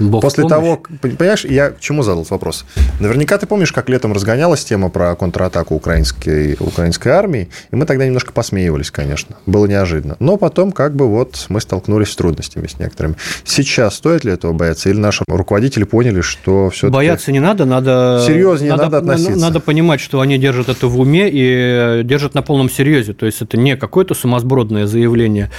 [0.00, 2.64] Бог После того, понимаешь, я к чему задал вопрос?
[3.00, 8.06] Наверняка ты помнишь, как летом разгонялась тема про контратаку украинской, украинской армии, и мы тогда
[8.06, 9.36] немножко посмеивались, конечно.
[9.46, 10.16] Было неожиданно.
[10.18, 13.16] Но потом как бы вот мы столкнулись с трудностями с некоторыми.
[13.44, 14.88] Сейчас стоит ли этого бояться?
[14.88, 18.24] Или наши руководители поняли, что все Бояться не надо, надо...
[18.26, 19.36] Серьезнее надо, надо относиться.
[19.38, 23.12] Надо понимать, что они держат это в уме и держат на полном серьезе.
[23.12, 25.50] То есть это не какое-то сумасбродное заявление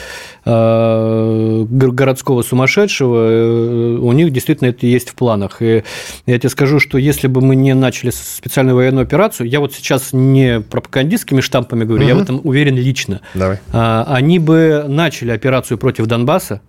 [0.45, 3.27] э, городского сумасшедшего.
[3.29, 5.61] Э, у них действительно это есть в планах.
[5.61, 5.83] И
[6.25, 10.09] я тебе скажу, что если бы мы не начали специальную военную операцию, я вот сейчас
[10.13, 12.09] не пропагандистскими штампами говорю, угу.
[12.09, 13.21] я в этом уверен лично.
[13.33, 13.59] Давай.
[13.71, 16.61] А, они бы начали операцию против Донбасса,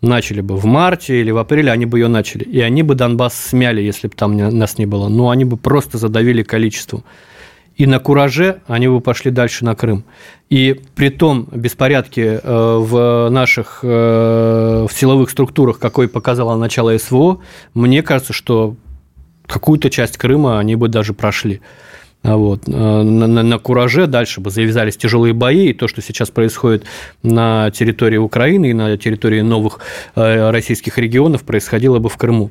[0.00, 2.44] начали бы в марте или в апреле, они бы ее начали.
[2.44, 5.08] И они бы Донбасс смяли, если бы там нас не было.
[5.08, 7.04] Но они бы просто задавили количеством.
[7.76, 10.04] И на кураже они бы пошли дальше на Крым.
[10.48, 17.40] И при том беспорядке э, в наших э, в силовых структурах, какой показало начало СВО,
[17.74, 18.76] мне кажется, что
[19.46, 21.60] какую-то часть Крыма они бы даже прошли.
[22.24, 22.62] А вот.
[22.66, 26.84] Э, на, на, на кураже дальше бы завязались тяжелые бои, и то, что сейчас происходит
[27.22, 29.80] на территории Украины и на территории новых
[30.16, 32.50] э, российских регионов, происходило бы в Крыму.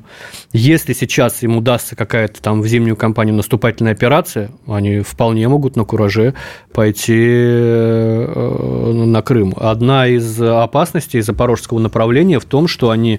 [0.52, 5.84] Если сейчас им удастся какая-то там в зимнюю кампанию наступательная операция, они вполне могут на
[5.84, 6.34] кураже
[6.72, 9.54] пойти э, на Крым.
[9.56, 13.18] Одна из опасностей запорожского направления в том, что они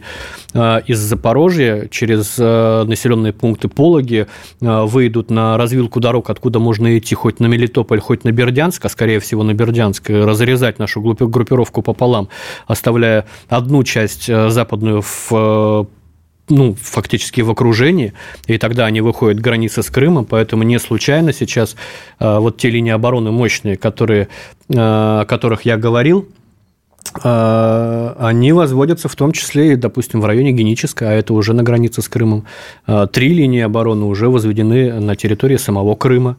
[0.53, 4.27] из Запорожья через населенные пункты Пологи
[4.61, 8.89] выйдут на развилку дорог, от откуда можно идти хоть на Мелитополь, хоть на Бердянск, а
[8.89, 12.29] скорее всего на Бердянск, разрезать нашу группировку пополам,
[12.67, 15.85] оставляя одну часть э, западную в э,
[16.49, 18.13] ну, фактически в окружении,
[18.45, 21.75] и тогда они выходят к границе с Крымом, поэтому не случайно сейчас
[22.19, 24.27] э, вот те линии обороны мощные, которые,
[24.69, 26.27] о которых я говорил,
[27.13, 32.09] они возводятся в том числе допустим, в районе Генической, а это уже на границе с
[32.09, 32.45] Крымом.
[33.11, 36.37] Три линии обороны уже возведены на территории самого Крыма.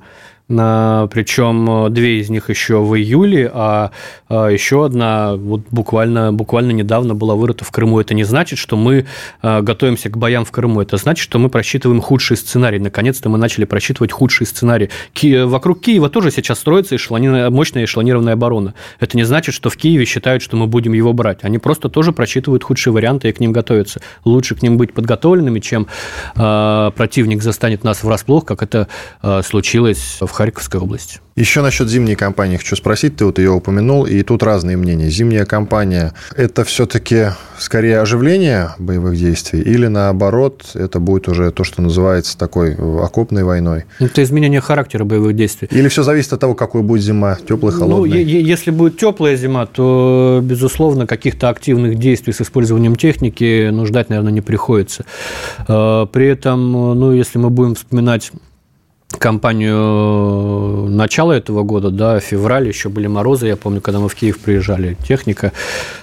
[0.48, 3.90] Причем две из них еще в июле, а,
[4.28, 7.98] а еще одна вот буквально, буквально недавно была вырыта в Крыму.
[7.98, 9.06] Это не значит, что мы
[9.42, 10.82] а, готовимся к боям в Крыму.
[10.82, 12.78] Это значит, что мы просчитываем худший сценарий.
[12.78, 14.88] Наконец-то мы начали просчитывать худший сценарий.
[15.46, 18.74] Вокруг Киева тоже сейчас строится эшелонированная, мощная эшелонированная оборона.
[19.00, 21.40] Это не значит, что в Киеве считают, что мы будем его брать.
[21.42, 24.00] Они просто тоже просчитывают худшие варианты и к ним готовятся.
[24.24, 25.88] Лучше к ним быть подготовленными, чем
[26.36, 28.86] э, противник застанет нас врасплох, как это
[29.22, 31.20] э, случилось в Харьковской области.
[31.34, 33.16] Еще насчет зимней кампании хочу спросить.
[33.16, 35.10] Ты вот ее упомянул, и тут разные мнения.
[35.10, 37.26] Зимняя кампания– это все-таки
[37.58, 43.84] скорее оживление боевых действий или, наоборот, это будет уже то, что называется такой окопной войной?
[43.98, 45.68] Это изменение характера боевых действий.
[45.70, 48.24] Или все зависит от того, какой будет зима, теплая, ну, холодная?
[48.24, 54.08] Ну, если будет теплая зима, то, безусловно, каких-то активных действий с использованием техники ну, ждать,
[54.08, 55.04] наверное, не приходится.
[55.68, 58.32] Э, при этом, ну, если мы будем вспоминать
[59.18, 64.38] кампанию начала этого года, да, февраль, еще были морозы, я помню, когда мы в Киев
[64.38, 65.52] приезжали, техника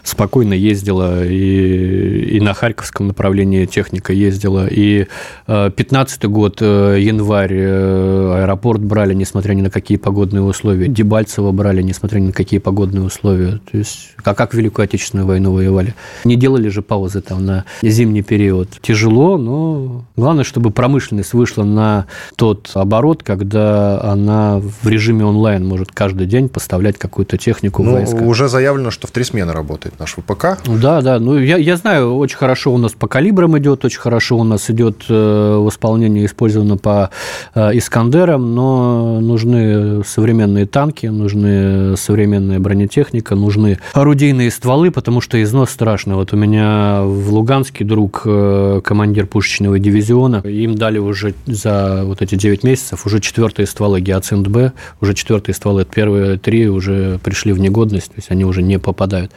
[0.03, 5.07] спокойно ездила, и, и на Харьковском направлении техника ездила, и
[5.47, 11.81] 15 год, э, январь, э, аэропорт брали, несмотря ни на какие погодные условия, Дебальцево брали,
[11.81, 15.95] несмотря ни на какие погодные условия, то есть как, как Великую Отечественную войну воевали.
[16.23, 18.69] Не делали же паузы там на зимний период.
[18.81, 25.65] Тяжело, но главное, чтобы промышленность вышла на тот оборот, оборот, когда она в режиме онлайн
[25.65, 28.23] может каждый день поставлять какую-то технику ну, в войска.
[28.23, 30.59] Уже заявлено, что в три смены работает наш ВПК.
[30.65, 31.19] Да, да.
[31.19, 34.69] Ну, я, я знаю, очень хорошо у нас по калибрам идет, очень хорошо у нас
[34.69, 37.09] идет э, восполнение использовано по
[37.55, 45.71] э, Искандерам, но нужны современные танки, нужны современная бронетехника, нужны орудийные стволы, потому что износ
[45.71, 46.15] страшный.
[46.15, 52.21] Вот у меня в Луганске друг, э, командир пушечного дивизиона, им дали уже за вот
[52.21, 57.53] эти 9 месяцев уже четвертые стволы Геоцинт Б, уже четвертые стволы, первые три уже пришли
[57.53, 59.31] в негодность, то есть они уже не попадают.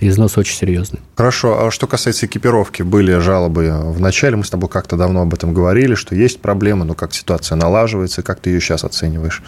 [0.00, 1.00] Износ очень серьезный.
[1.16, 1.66] Хорошо.
[1.66, 5.52] А что касается экипировки, были жалобы в начале, мы с тобой как-то давно об этом
[5.52, 9.42] говорили, что есть проблемы, но как ситуация налаживается, как ты ее сейчас оцениваешь?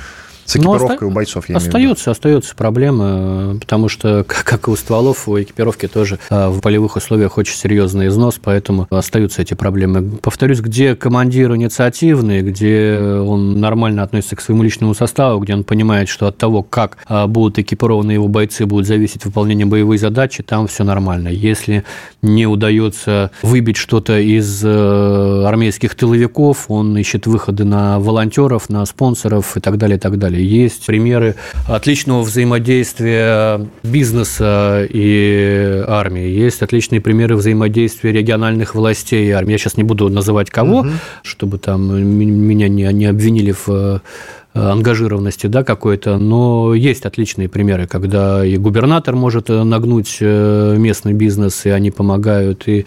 [0.45, 5.29] С ну, экипировкой у бойцов, я Остается, остается проблема, потому что, как и у стволов,
[5.29, 10.03] у экипировки тоже а, в полевых условиях очень серьезный износ, поэтому остаются эти проблемы.
[10.21, 16.09] Повторюсь, где командир инициативный, где он нормально относится к своему личному составу, где он понимает,
[16.09, 20.67] что от того, как а, будут экипированы его бойцы, будет зависеть выполнение боевой задачи, там
[20.67, 21.29] все нормально.
[21.29, 21.85] Если
[22.21, 29.57] не удается выбить что-то из э, армейских тыловиков, он ищет выходы на волонтеров, на спонсоров
[29.57, 30.42] и так далее, и так далее.
[30.43, 31.37] Есть примеры
[31.69, 36.27] отличного взаимодействия бизнеса и армии.
[36.29, 39.53] Есть отличные примеры взаимодействия региональных властей и армии.
[39.53, 40.91] Я сейчас не буду называть кого, угу.
[41.23, 43.99] чтобы там меня не, не обвинили в Э,
[44.55, 51.15] ангажированности да, какой-то, но есть отличные примеры, когда и губернатор может э, нагнуть э, местный
[51.15, 52.85] бизнес, и они помогают, и,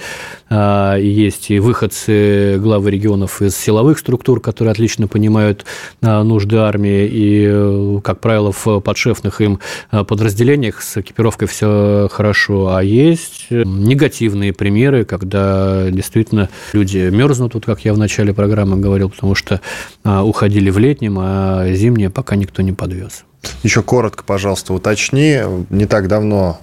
[0.52, 5.66] и есть и выходцы главы регионов из силовых структур, которые отлично понимают
[6.02, 9.60] нужды армии, и, как правило, в подшефных им
[9.90, 17.84] подразделениях с экипировкой все хорошо, а есть негативные примеры, когда действительно люди мерзнут, вот как
[17.86, 19.62] я в начале программы говорил, потому что
[20.04, 23.24] уходили в летнем, а зимнее пока никто не подвез.
[23.64, 25.40] Еще коротко, пожалуйста, уточни.
[25.70, 26.60] Не так давно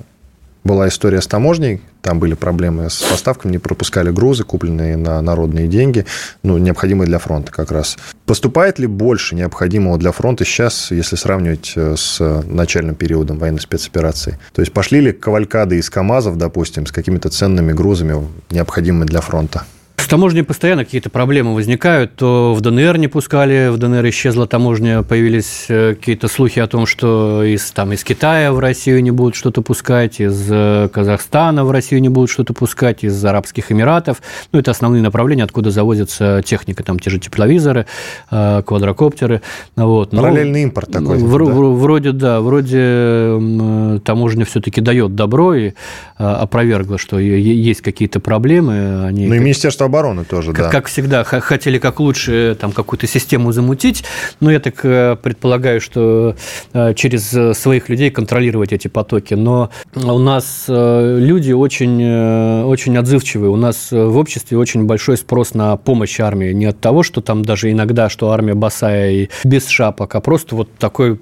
[0.64, 5.66] была история с таможней, там были проблемы с поставками, не пропускали грузы, купленные на народные
[5.66, 6.06] деньги,
[6.42, 7.96] ну, необходимые для фронта как раз.
[8.26, 14.38] Поступает ли больше необходимого для фронта сейчас, если сравнивать э, с начальным периодом военной спецоперации?
[14.52, 19.64] То есть пошли ли кавалькады из КАМАЗов, допустим, с какими-то ценными грузами, необходимыми для фронта?
[20.02, 22.16] С таможней постоянно какие-то проблемы возникают.
[22.16, 26.86] То в ДНР не пускали, в ДНР исчезла таможня, появились э, какие-то слухи о том,
[26.86, 31.70] что из, там, из Китая в Россию не будут что-то пускать, из э, Казахстана в
[31.70, 34.22] Россию не будут что-то пускать, из Арабских Эмиратов.
[34.50, 37.86] Ну, это основные направления, откуда завозится техника, там те же тепловизоры,
[38.32, 39.40] э, квадрокоптеры.
[39.76, 40.12] Вот.
[40.12, 41.18] Но, Параллельный импорт такой.
[41.18, 41.52] В, да?
[41.54, 45.72] Вроде, да, вроде таможня все-таки дает добро и
[46.16, 49.06] опровергла, что есть какие-то проблемы.
[49.06, 49.28] Они...
[49.28, 50.70] Ну, и Министерство обороны тоже, как, да.
[50.70, 54.04] Как всегда, хотели как лучше там какую-то систему замутить,
[54.40, 56.34] но я так э, предполагаю, что
[56.72, 59.34] э, через э, своих людей контролировать эти потоки.
[59.34, 65.76] Но у нас люди очень, очень отзывчивые, у нас в обществе очень большой спрос на
[65.76, 66.52] помощь армии.
[66.52, 70.56] Не от того, что там даже иногда, что армия босая и без шапок, а просто
[70.56, 71.18] вот такой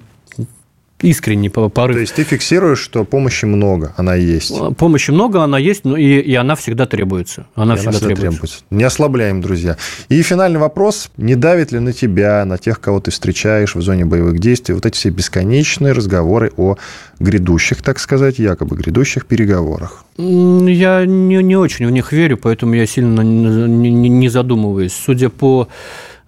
[1.01, 1.95] искренний порыв.
[1.95, 4.53] То есть ты фиксируешь, что помощи много, она есть.
[4.77, 7.47] Помощи много, она есть, но и, и она всегда требуется.
[7.55, 8.31] Она, всегда, она всегда требуется.
[8.31, 8.63] требуется.
[8.69, 9.77] Не ослабляем, друзья.
[10.09, 11.09] И финальный вопрос.
[11.17, 14.85] Не давит ли на тебя, на тех, кого ты встречаешь в зоне боевых действий, вот
[14.85, 16.77] эти все бесконечные разговоры о
[17.19, 20.05] грядущих, так сказать, якобы грядущих переговорах?
[20.17, 24.93] Я не, не очень в них верю, поэтому я сильно не, не, не задумываюсь.
[24.93, 25.67] Судя по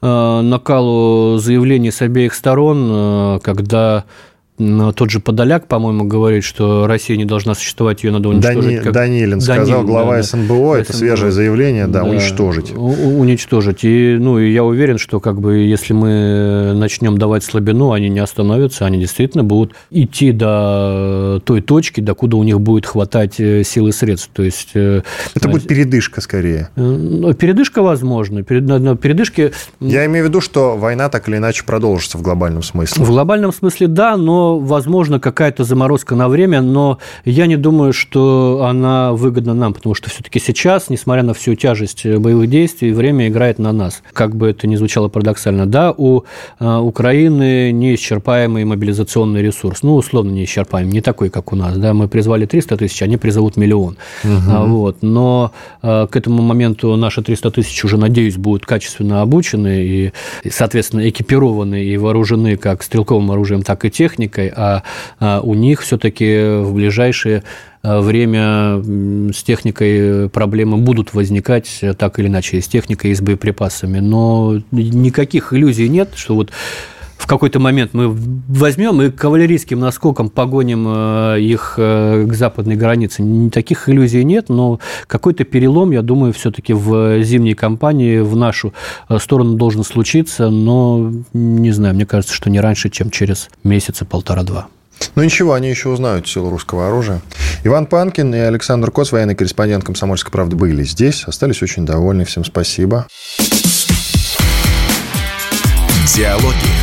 [0.02, 4.06] э, накалу заявлений с обеих сторон, э, когда
[4.58, 8.64] тот же Подоляк, по-моему, говорит, что Россия не должна существовать, ее надо уничтожить.
[8.64, 8.94] Дани, как...
[8.94, 10.80] Данилин сказал, Данилин, глава да, СНБО, да.
[10.82, 12.72] это свежее заявление, да, да, уничтожить.
[12.76, 13.84] Уничтожить.
[13.84, 18.20] И, ну, и я уверен, что как бы если мы начнем давать слабину, они не
[18.20, 23.64] остановятся, они действительно будут идти до той точки, до куда у них будет хватать э,
[23.64, 24.30] сил и средств.
[24.34, 25.02] То есть, э,
[25.34, 26.70] это будет передышка скорее.
[26.76, 28.44] Э, ну, передышка возможна.
[28.44, 29.52] Передышки...
[29.80, 33.04] Я имею в виду, что война так или иначе продолжится в глобальном смысле.
[33.04, 38.66] В глобальном смысле, да, но возможно, какая-то заморозка на время, но я не думаю, что
[38.68, 43.60] она выгодна нам, потому что все-таки сейчас, несмотря на всю тяжесть боевых действий, время играет
[43.60, 44.02] на нас.
[44.14, 45.66] Как бы это ни звучало парадоксально.
[45.66, 46.24] Да, у
[46.60, 49.84] а, Украины неисчерпаемый мобилизационный ресурс.
[49.84, 51.78] Ну, условно неисчерпаемый, не такой, как у нас.
[51.78, 53.98] Да, мы призвали 300 тысяч, они призовут миллион.
[54.24, 54.68] Угу.
[54.68, 54.98] Вот.
[55.02, 60.12] Но а, к этому моменту наши 300 тысяч уже, надеюсь, будут качественно обучены и,
[60.50, 64.84] соответственно, экипированы и вооружены как стрелковым оружием, так и техникой техникой, а,
[65.20, 67.44] а у них все-таки в ближайшие
[67.84, 68.82] Э, время
[69.34, 74.00] с техникой проблемы будут возникать э, так или иначе, с техникой и с боеприпасами.
[74.00, 76.52] Но никаких иллюзий нет, что вот
[77.18, 78.16] в какой-то момент мы
[78.48, 83.24] возьмем и кавалерийским наскоком погоним э, их к западной границе.
[83.52, 88.74] Таких иллюзий нет, но какой-то перелом, я думаю, все-таки в зимней кампании в нашу
[89.20, 94.68] сторону должен случиться, но не знаю, мне кажется, что не раньше, чем через месяца полтора-два.
[95.16, 97.22] Ну ничего, они еще узнают силу русского оружия.
[97.64, 101.24] Иван Панкин и Александр Коц, военный корреспондент «Комсомольской правды», были здесь.
[101.26, 102.26] Остались очень довольны.
[102.26, 103.08] Всем спасибо.
[106.16, 106.83] Диалоги